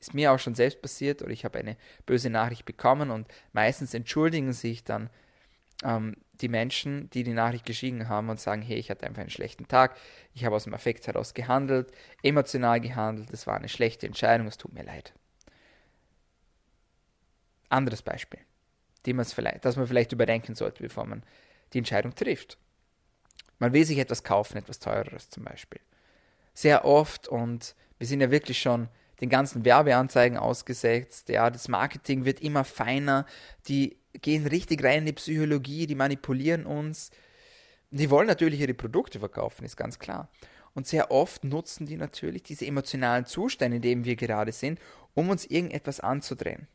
Ist 0.00 0.14
mir 0.14 0.30
auch 0.30 0.38
schon 0.38 0.54
selbst 0.54 0.80
passiert 0.80 1.22
oder 1.22 1.32
ich 1.32 1.44
habe 1.44 1.58
eine 1.58 1.76
böse 2.06 2.30
Nachricht 2.30 2.64
bekommen 2.64 3.10
und 3.10 3.26
meistens 3.52 3.94
entschuldigen 3.94 4.52
sich 4.52 4.84
dann 4.84 5.10
ähm, 5.82 6.14
die 6.34 6.48
Menschen, 6.48 7.10
die 7.10 7.24
die 7.24 7.32
Nachricht 7.32 7.66
geschrieben 7.66 8.08
haben 8.08 8.28
und 8.28 8.38
sagen, 8.38 8.62
hey, 8.62 8.76
ich 8.76 8.90
hatte 8.90 9.06
einfach 9.06 9.22
einen 9.22 9.30
schlechten 9.30 9.66
Tag, 9.66 9.96
ich 10.34 10.44
habe 10.44 10.54
aus 10.54 10.64
dem 10.64 10.74
Affekt 10.74 11.08
heraus 11.08 11.34
gehandelt, 11.34 11.90
emotional 12.22 12.80
gehandelt, 12.80 13.30
es 13.32 13.48
war 13.48 13.56
eine 13.56 13.68
schlechte 13.68 14.06
Entscheidung, 14.06 14.46
es 14.46 14.56
tut 14.56 14.72
mir 14.72 14.84
leid. 14.84 15.14
Anderes 17.68 18.02
Beispiel, 18.02 18.40
vielleicht, 19.04 19.64
das 19.64 19.76
man 19.76 19.86
vielleicht 19.86 20.12
überdenken 20.12 20.54
sollte, 20.54 20.82
bevor 20.82 21.06
man 21.06 21.22
die 21.72 21.78
Entscheidung 21.78 22.14
trifft. 22.14 22.58
Man 23.58 23.72
will 23.72 23.84
sich 23.84 23.98
etwas 23.98 24.22
kaufen, 24.22 24.58
etwas 24.58 24.78
teureres 24.78 25.30
zum 25.30 25.44
Beispiel. 25.44 25.80
Sehr 26.54 26.84
oft 26.84 27.28
und 27.28 27.74
wir 27.98 28.06
sind 28.06 28.20
ja 28.20 28.30
wirklich 28.30 28.60
schon 28.60 28.88
den 29.20 29.28
ganzen 29.28 29.64
Werbeanzeigen 29.64 30.36
ausgesetzt. 30.36 31.28
Ja, 31.28 31.50
das 31.50 31.68
Marketing 31.68 32.24
wird 32.24 32.40
immer 32.40 32.64
feiner. 32.64 33.26
Die 33.68 33.98
gehen 34.12 34.46
richtig 34.46 34.84
rein 34.84 35.00
in 35.00 35.06
die 35.06 35.12
Psychologie, 35.12 35.86
die 35.86 35.94
manipulieren 35.94 36.66
uns. 36.66 37.10
Die 37.90 38.10
wollen 38.10 38.26
natürlich 38.26 38.60
ihre 38.60 38.74
Produkte 38.74 39.20
verkaufen, 39.20 39.64
ist 39.64 39.76
ganz 39.76 39.98
klar. 39.98 40.28
Und 40.74 40.86
sehr 40.86 41.10
oft 41.10 41.44
nutzen 41.44 41.86
die 41.86 41.96
natürlich 41.96 42.42
diese 42.42 42.66
emotionalen 42.66 43.24
Zustände, 43.24 43.76
in 43.76 43.82
denen 43.82 44.04
wir 44.04 44.16
gerade 44.16 44.52
sind, 44.52 44.78
um 45.14 45.30
uns 45.30 45.46
irgendetwas 45.46 46.00
anzudrehen. 46.00 46.68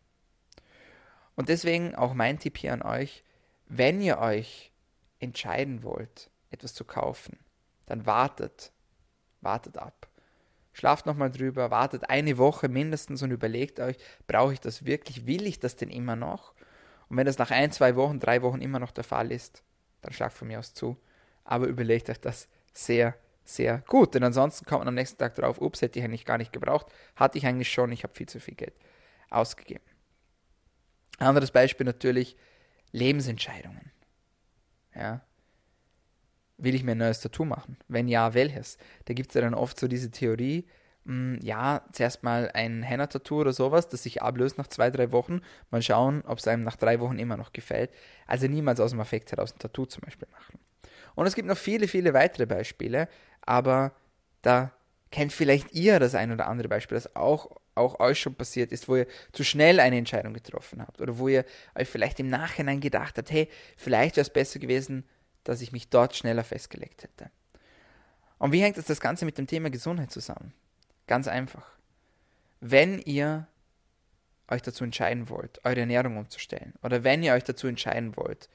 Und 1.41 1.49
deswegen 1.49 1.95
auch 1.95 2.13
mein 2.13 2.37
Tipp 2.37 2.55
hier 2.59 2.71
an 2.71 2.83
euch, 2.83 3.23
wenn 3.65 3.99
ihr 3.99 4.19
euch 4.19 4.71
entscheiden 5.17 5.81
wollt, 5.81 6.29
etwas 6.51 6.75
zu 6.75 6.85
kaufen, 6.85 7.39
dann 7.87 8.05
wartet. 8.05 8.71
Wartet 9.39 9.79
ab. 9.79 10.07
Schlaft 10.71 11.07
nochmal 11.07 11.31
drüber, 11.31 11.71
wartet 11.71 12.11
eine 12.11 12.37
Woche 12.37 12.69
mindestens 12.69 13.23
und 13.23 13.31
überlegt 13.31 13.79
euch, 13.79 13.97
brauche 14.27 14.53
ich 14.53 14.59
das 14.59 14.85
wirklich? 14.85 15.25
Will 15.25 15.47
ich 15.47 15.59
das 15.59 15.75
denn 15.75 15.89
immer 15.89 16.15
noch? 16.15 16.53
Und 17.09 17.17
wenn 17.17 17.25
das 17.25 17.39
nach 17.39 17.49
ein, 17.49 17.71
zwei 17.71 17.95
Wochen, 17.95 18.19
drei 18.19 18.43
Wochen 18.43 18.61
immer 18.61 18.77
noch 18.77 18.91
der 18.91 19.03
Fall 19.03 19.31
ist, 19.31 19.63
dann 20.01 20.13
schlagt 20.13 20.33
von 20.33 20.47
mir 20.47 20.59
aus 20.59 20.75
zu. 20.75 20.95
Aber 21.43 21.65
überlegt 21.65 22.07
euch 22.11 22.19
das 22.19 22.49
sehr, 22.71 23.15
sehr 23.45 23.79
gut. 23.87 24.13
Denn 24.13 24.23
ansonsten 24.23 24.67
kommt 24.67 24.81
man 24.81 24.89
am 24.89 24.93
nächsten 24.93 25.17
Tag 25.17 25.33
drauf, 25.33 25.59
ups, 25.59 25.81
hätte 25.81 25.97
ich 25.97 26.05
eigentlich 26.05 26.25
gar 26.25 26.37
nicht 26.37 26.53
gebraucht. 26.53 26.85
Hatte 27.15 27.39
ich 27.39 27.47
eigentlich 27.47 27.73
schon, 27.73 27.91
ich 27.91 28.03
habe 28.03 28.13
viel 28.13 28.29
zu 28.29 28.39
viel 28.39 28.53
Geld 28.53 28.75
ausgegeben. 29.31 29.90
Anderes 31.19 31.51
Beispiel 31.51 31.85
natürlich 31.85 32.35
Lebensentscheidungen. 32.91 33.91
Ja, 34.95 35.21
will 36.63 36.75
ich 36.75 36.83
mir 36.83 36.91
ein 36.91 36.99
neues 36.99 37.19
Tattoo 37.19 37.45
machen? 37.45 37.77
Wenn 37.87 38.07
ja, 38.07 38.33
welches? 38.33 38.77
Da 39.05 39.13
gibt 39.13 39.29
es 39.29 39.35
ja 39.35 39.41
dann 39.41 39.53
oft 39.53 39.79
so 39.79 39.87
diese 39.87 40.11
Theorie, 40.11 40.67
mh, 41.05 41.13
hm, 41.13 41.39
ja, 41.41 41.83
zuerst 41.91 42.23
mal 42.23 42.51
ein 42.53 42.83
Henna-Tattoo 42.83 43.41
oder 43.41 43.53
sowas, 43.53 43.89
das 43.89 44.03
sich 44.03 44.21
ablöst 44.21 44.57
nach 44.57 44.67
zwei, 44.67 44.89
drei 44.89 45.11
Wochen. 45.11 45.41
Mal 45.71 45.81
schauen, 45.81 46.23
ob 46.25 46.39
es 46.39 46.47
einem 46.47 46.63
nach 46.63 46.77
drei 46.77 46.99
Wochen 46.99 47.19
immer 47.19 47.37
noch 47.37 47.53
gefällt. 47.53 47.91
Also 48.27 48.47
niemals 48.47 48.79
aus 48.79 48.91
dem 48.91 48.99
Affekt 48.99 49.31
heraus 49.31 49.53
ein 49.53 49.59
Tattoo 49.59 49.85
zum 49.85 50.01
Beispiel 50.01 50.27
machen. 50.31 50.59
Und 51.15 51.25
es 51.25 51.35
gibt 51.35 51.47
noch 51.47 51.57
viele, 51.57 51.87
viele 51.87 52.13
weitere 52.13 52.45
Beispiele, 52.45 53.07
aber 53.41 53.93
da 54.41 54.71
kennt 55.11 55.33
vielleicht 55.33 55.73
ihr 55.73 55.99
das 55.99 56.15
ein 56.15 56.31
oder 56.31 56.47
andere 56.47 56.69
Beispiel, 56.69 56.95
das 56.95 57.15
auch, 57.15 57.60
auch 57.75 57.99
euch 57.99 58.19
schon 58.19 58.35
passiert 58.35 58.71
ist, 58.71 58.87
wo 58.87 58.97
ihr 58.97 59.07
zu 59.31 59.43
schnell 59.43 59.79
eine 59.79 59.97
Entscheidung 59.97 60.33
getroffen 60.33 60.81
habt 60.81 61.01
oder 61.01 61.17
wo 61.17 61.27
ihr 61.27 61.45
euch 61.75 61.87
vielleicht 61.87 62.19
im 62.19 62.29
Nachhinein 62.29 62.79
gedacht 62.79 63.17
habt, 63.17 63.31
hey, 63.31 63.49
vielleicht 63.77 64.17
wäre 64.17 64.23
es 64.23 64.29
besser 64.29 64.59
gewesen, 64.59 65.05
dass 65.43 65.61
ich 65.61 65.71
mich 65.71 65.89
dort 65.89 66.15
schneller 66.15 66.43
festgelegt 66.43 67.03
hätte. 67.03 67.31
Und 68.37 68.51
wie 68.51 68.61
hängt 68.61 68.77
das, 68.77 68.85
das 68.85 68.99
Ganze 68.99 69.25
mit 69.25 69.37
dem 69.37 69.47
Thema 69.47 69.69
Gesundheit 69.69 70.11
zusammen? 70.11 70.53
Ganz 71.07 71.27
einfach. 71.27 71.71
Wenn 72.59 72.99
ihr 72.99 73.47
euch 74.47 74.61
dazu 74.61 74.83
entscheiden 74.83 75.29
wollt, 75.29 75.63
eure 75.63 75.79
Ernährung 75.81 76.17
umzustellen, 76.17 76.73
oder 76.83 77.03
wenn 77.03 77.23
ihr 77.23 77.33
euch 77.33 77.43
dazu 77.43 77.67
entscheiden 77.67 78.15
wollt, 78.17 78.49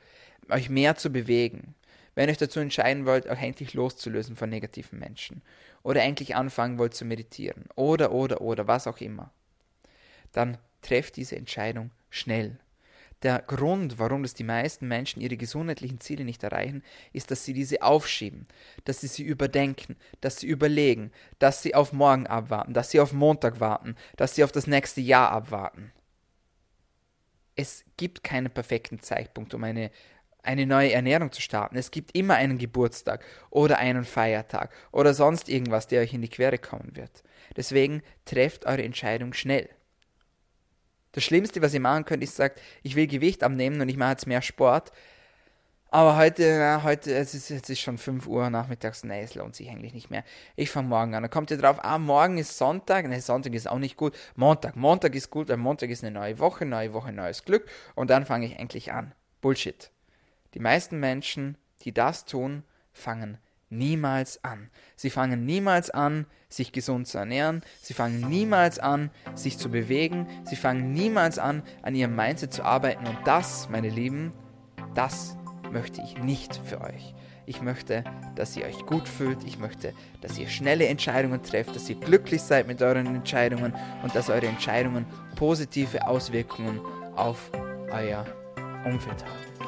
euch 0.48 0.68
mehr 0.68 0.96
zu 0.96 1.10
bewegen, 1.10 1.74
wenn 2.14 2.28
ihr 2.28 2.32
euch 2.32 2.38
dazu 2.38 2.60
entscheiden 2.60 3.06
wollt, 3.06 3.28
auch 3.28 3.40
endlich 3.40 3.74
loszulösen 3.74 4.36
von 4.36 4.48
negativen 4.48 4.98
Menschen 4.98 5.42
oder 5.86 6.02
endlich 6.02 6.34
anfangen 6.34 6.78
wollt 6.78 6.94
zu 6.94 7.04
meditieren 7.04 7.66
oder, 7.76 8.10
oder, 8.10 8.40
oder, 8.40 8.66
was 8.66 8.88
auch 8.88 9.00
immer, 9.00 9.30
dann 10.32 10.58
trefft 10.82 11.14
diese 11.14 11.36
Entscheidung 11.36 11.92
schnell. 12.10 12.58
Der 13.22 13.38
Grund, 13.38 13.96
warum 14.00 14.24
das 14.24 14.34
die 14.34 14.42
meisten 14.42 14.88
Menschen 14.88 15.22
ihre 15.22 15.36
gesundheitlichen 15.36 16.00
Ziele 16.00 16.24
nicht 16.24 16.42
erreichen, 16.42 16.82
ist, 17.12 17.30
dass 17.30 17.44
sie 17.44 17.52
diese 17.52 17.82
aufschieben, 17.82 18.48
dass 18.84 19.00
sie 19.00 19.06
sie 19.06 19.22
überdenken, 19.22 19.94
dass 20.20 20.40
sie 20.40 20.48
überlegen, 20.48 21.12
dass 21.38 21.62
sie 21.62 21.76
auf 21.76 21.92
morgen 21.92 22.26
abwarten, 22.26 22.74
dass 22.74 22.90
sie 22.90 22.98
auf 22.98 23.12
Montag 23.12 23.60
warten, 23.60 23.94
dass 24.16 24.34
sie 24.34 24.42
auf 24.42 24.50
das 24.50 24.66
nächste 24.66 25.00
Jahr 25.00 25.30
abwarten. 25.30 25.92
Es 27.54 27.84
gibt 27.96 28.24
keinen 28.24 28.50
perfekten 28.50 28.98
Zeitpunkt, 28.98 29.54
um 29.54 29.62
eine, 29.62 29.92
eine 30.46 30.66
neue 30.66 30.92
Ernährung 30.92 31.32
zu 31.32 31.40
starten. 31.40 31.76
Es 31.76 31.90
gibt 31.90 32.16
immer 32.16 32.34
einen 32.34 32.58
Geburtstag 32.58 33.24
oder 33.50 33.78
einen 33.78 34.04
Feiertag 34.04 34.70
oder 34.92 35.14
sonst 35.14 35.48
irgendwas, 35.48 35.86
der 35.86 36.02
euch 36.02 36.14
in 36.14 36.22
die 36.22 36.28
Quere 36.28 36.58
kommen 36.58 36.92
wird. 36.94 37.22
Deswegen 37.56 38.02
trefft 38.24 38.66
eure 38.66 38.82
Entscheidung 38.82 39.32
schnell. 39.32 39.68
Das 41.12 41.24
Schlimmste, 41.24 41.62
was 41.62 41.72
ihr 41.72 41.80
machen 41.80 42.04
könnt, 42.04 42.22
ist 42.22 42.36
sagt, 42.36 42.60
ich 42.82 42.94
will 42.94 43.06
Gewicht 43.06 43.42
abnehmen 43.42 43.80
und 43.80 43.88
ich 43.88 43.96
mache 43.96 44.10
jetzt 44.10 44.26
mehr 44.26 44.42
Sport. 44.42 44.92
Aber 45.88 46.16
heute, 46.18 46.42
ja, 46.42 46.82
heute, 46.82 47.14
es 47.14 47.32
ist, 47.32 47.50
es 47.50 47.70
ist 47.70 47.80
schon 47.80 47.96
5 47.96 48.26
Uhr 48.26 48.50
nachmittags, 48.50 49.02
nee, 49.02 49.22
es 49.22 49.34
lohnt 49.34 49.54
sich 49.54 49.70
eigentlich 49.70 49.94
nicht 49.94 50.10
mehr. 50.10 50.24
Ich 50.56 50.68
fange 50.70 50.88
morgen 50.88 51.14
an. 51.14 51.22
Dann 51.22 51.30
kommt 51.30 51.50
ihr 51.50 51.56
drauf, 51.56 51.78
ah, 51.82 51.96
morgen 51.98 52.36
ist 52.36 52.58
Sonntag. 52.58 53.08
Nee, 53.08 53.20
Sonntag 53.20 53.54
ist 53.54 53.66
auch 53.66 53.78
nicht 53.78 53.96
gut. 53.96 54.14
Montag, 54.34 54.76
Montag 54.76 55.14
ist 55.14 55.30
gut, 55.30 55.48
weil 55.48 55.56
Montag 55.56 55.88
ist 55.88 56.04
eine 56.04 56.12
neue 56.12 56.38
Woche, 56.38 56.66
neue 56.66 56.92
Woche, 56.92 57.12
neues 57.12 57.44
Glück. 57.44 57.66
Und 57.94 58.10
dann 58.10 58.26
fange 58.26 58.44
ich 58.44 58.58
endlich 58.58 58.92
an. 58.92 59.14
Bullshit. 59.40 59.90
Die 60.56 60.62
meisten 60.62 60.98
Menschen, 60.98 61.58
die 61.82 61.92
das 61.92 62.24
tun, 62.24 62.62
fangen 62.94 63.36
niemals 63.68 64.42
an. 64.42 64.70
Sie 64.96 65.10
fangen 65.10 65.44
niemals 65.44 65.90
an, 65.90 66.24
sich 66.48 66.72
gesund 66.72 67.06
zu 67.06 67.18
ernähren. 67.18 67.60
Sie 67.82 67.92
fangen 67.92 68.26
niemals 68.30 68.78
an, 68.78 69.10
sich 69.34 69.58
zu 69.58 69.70
bewegen. 69.70 70.26
Sie 70.44 70.56
fangen 70.56 70.94
niemals 70.94 71.38
an, 71.38 71.62
an 71.82 71.94
ihrem 71.94 72.16
Mindset 72.16 72.54
zu 72.54 72.64
arbeiten. 72.64 73.06
Und 73.06 73.18
das, 73.26 73.68
meine 73.68 73.90
Lieben, 73.90 74.32
das 74.94 75.36
möchte 75.70 76.00
ich 76.00 76.16
nicht 76.22 76.58
für 76.64 76.80
euch. 76.80 77.14
Ich 77.44 77.60
möchte, 77.60 78.02
dass 78.34 78.56
ihr 78.56 78.64
euch 78.64 78.86
gut 78.86 79.06
fühlt. 79.06 79.44
Ich 79.44 79.58
möchte, 79.58 79.92
dass 80.22 80.38
ihr 80.38 80.48
schnelle 80.48 80.86
Entscheidungen 80.86 81.42
trefft, 81.42 81.76
dass 81.76 81.90
ihr 81.90 81.96
glücklich 81.96 82.40
seid 82.40 82.66
mit 82.66 82.80
euren 82.80 83.14
Entscheidungen 83.14 83.74
und 84.02 84.14
dass 84.16 84.30
eure 84.30 84.46
Entscheidungen 84.46 85.04
positive 85.34 86.08
Auswirkungen 86.08 86.80
auf 87.14 87.50
euer 87.90 88.24
Umfeld 88.86 89.22
haben. 89.22 89.65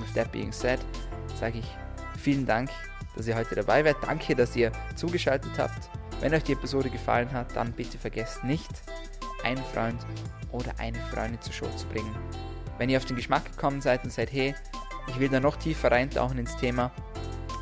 With 0.00 0.12
that 0.14 0.30
being 0.32 0.52
said, 0.52 0.80
sage 1.38 1.58
ich 1.58 1.76
Vielen 2.24 2.46
Dank, 2.46 2.70
dass 3.16 3.26
ihr 3.26 3.36
heute 3.36 3.54
dabei 3.54 3.84
wart. 3.84 3.98
Danke, 4.02 4.34
dass 4.34 4.56
ihr 4.56 4.72
zugeschaltet 4.96 5.52
habt. 5.58 5.90
Wenn 6.20 6.32
euch 6.32 6.44
die 6.44 6.52
Episode 6.52 6.88
gefallen 6.88 7.30
hat, 7.32 7.54
dann 7.54 7.72
bitte 7.72 7.98
vergesst 7.98 8.44
nicht, 8.44 8.70
einen 9.42 9.62
Freund 9.74 10.00
oder 10.52 10.72
eine 10.78 10.98
Freundin 11.12 11.40
zur 11.42 11.52
Show 11.52 11.68
zu 11.76 11.86
bringen. 11.88 12.14
Wenn 12.78 12.88
ihr 12.88 12.96
auf 12.96 13.04
den 13.04 13.16
Geschmack 13.16 13.44
gekommen 13.44 13.82
seid 13.82 14.04
und 14.04 14.10
seid, 14.10 14.32
hey, 14.32 14.54
ich 15.08 15.20
will 15.20 15.28
da 15.28 15.38
noch 15.38 15.56
tiefer 15.56 15.90
reintauchen 15.90 16.38
ins 16.38 16.56
Thema, 16.56 16.92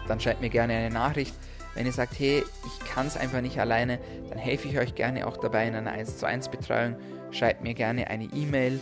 dann 0.06 0.20
schreibt 0.20 0.40
mir 0.40 0.50
gerne 0.50 0.74
eine 0.74 0.90
Nachricht. 0.90 1.34
Wenn 1.74 1.86
ihr 1.86 1.92
sagt, 1.92 2.18
hey, 2.18 2.44
ich 2.66 2.86
kann 2.86 3.06
es 3.06 3.16
einfach 3.16 3.40
nicht 3.40 3.58
alleine, 3.58 3.98
dann 4.28 4.38
helfe 4.38 4.68
ich 4.68 4.78
euch 4.78 4.94
gerne 4.94 5.26
auch 5.26 5.38
dabei 5.38 5.66
in 5.66 5.74
einer 5.74 5.90
1 5.90 6.18
zu 6.18 6.26
1 6.26 6.50
Betreuung. 6.50 6.96
Schreibt 7.30 7.62
mir 7.62 7.74
gerne 7.74 8.08
eine 8.08 8.24
E-Mail 8.26 8.78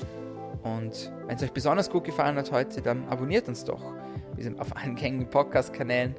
und 0.62 1.10
wenn 1.26 1.36
es 1.36 1.42
euch 1.42 1.52
besonders 1.52 1.90
gut 1.90 2.04
gefallen 2.04 2.36
hat 2.36 2.52
heute, 2.52 2.82
dann 2.82 3.08
abonniert 3.08 3.48
uns 3.48 3.64
doch. 3.64 3.82
Wir 4.34 4.44
sind 4.44 4.60
auf 4.60 4.76
allen 4.76 4.96
gängigen 4.96 5.30
Podcast-Kanälen, 5.30 6.14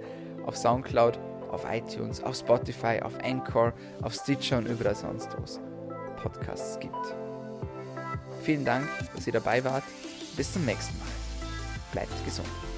auf 0.46 0.58
Soundcloud, 0.58 1.20
auf 1.50 1.66
iTunes, 1.70 2.24
auf 2.24 2.36
Spotify, 2.36 3.02
auf 3.02 3.18
Anchor, 3.24 3.74
auf 4.02 4.14
Stitcher 4.14 4.58
und 4.58 4.68
überall 4.68 4.96
sonst, 4.96 5.30
wo 5.38 5.44
es 5.44 5.60
Podcasts 6.22 6.80
gibt. 6.80 7.16
Vielen 8.44 8.66
Dank, 8.66 8.88
dass 9.14 9.28
ihr 9.28 9.34
dabei 9.34 9.64
wart. 9.64 9.84
Bis 10.36 10.54
zum 10.54 10.66
nächsten 10.66 10.98
Mal. 10.98 11.08
Bleibt 11.92 12.26
gesund. 12.26 12.71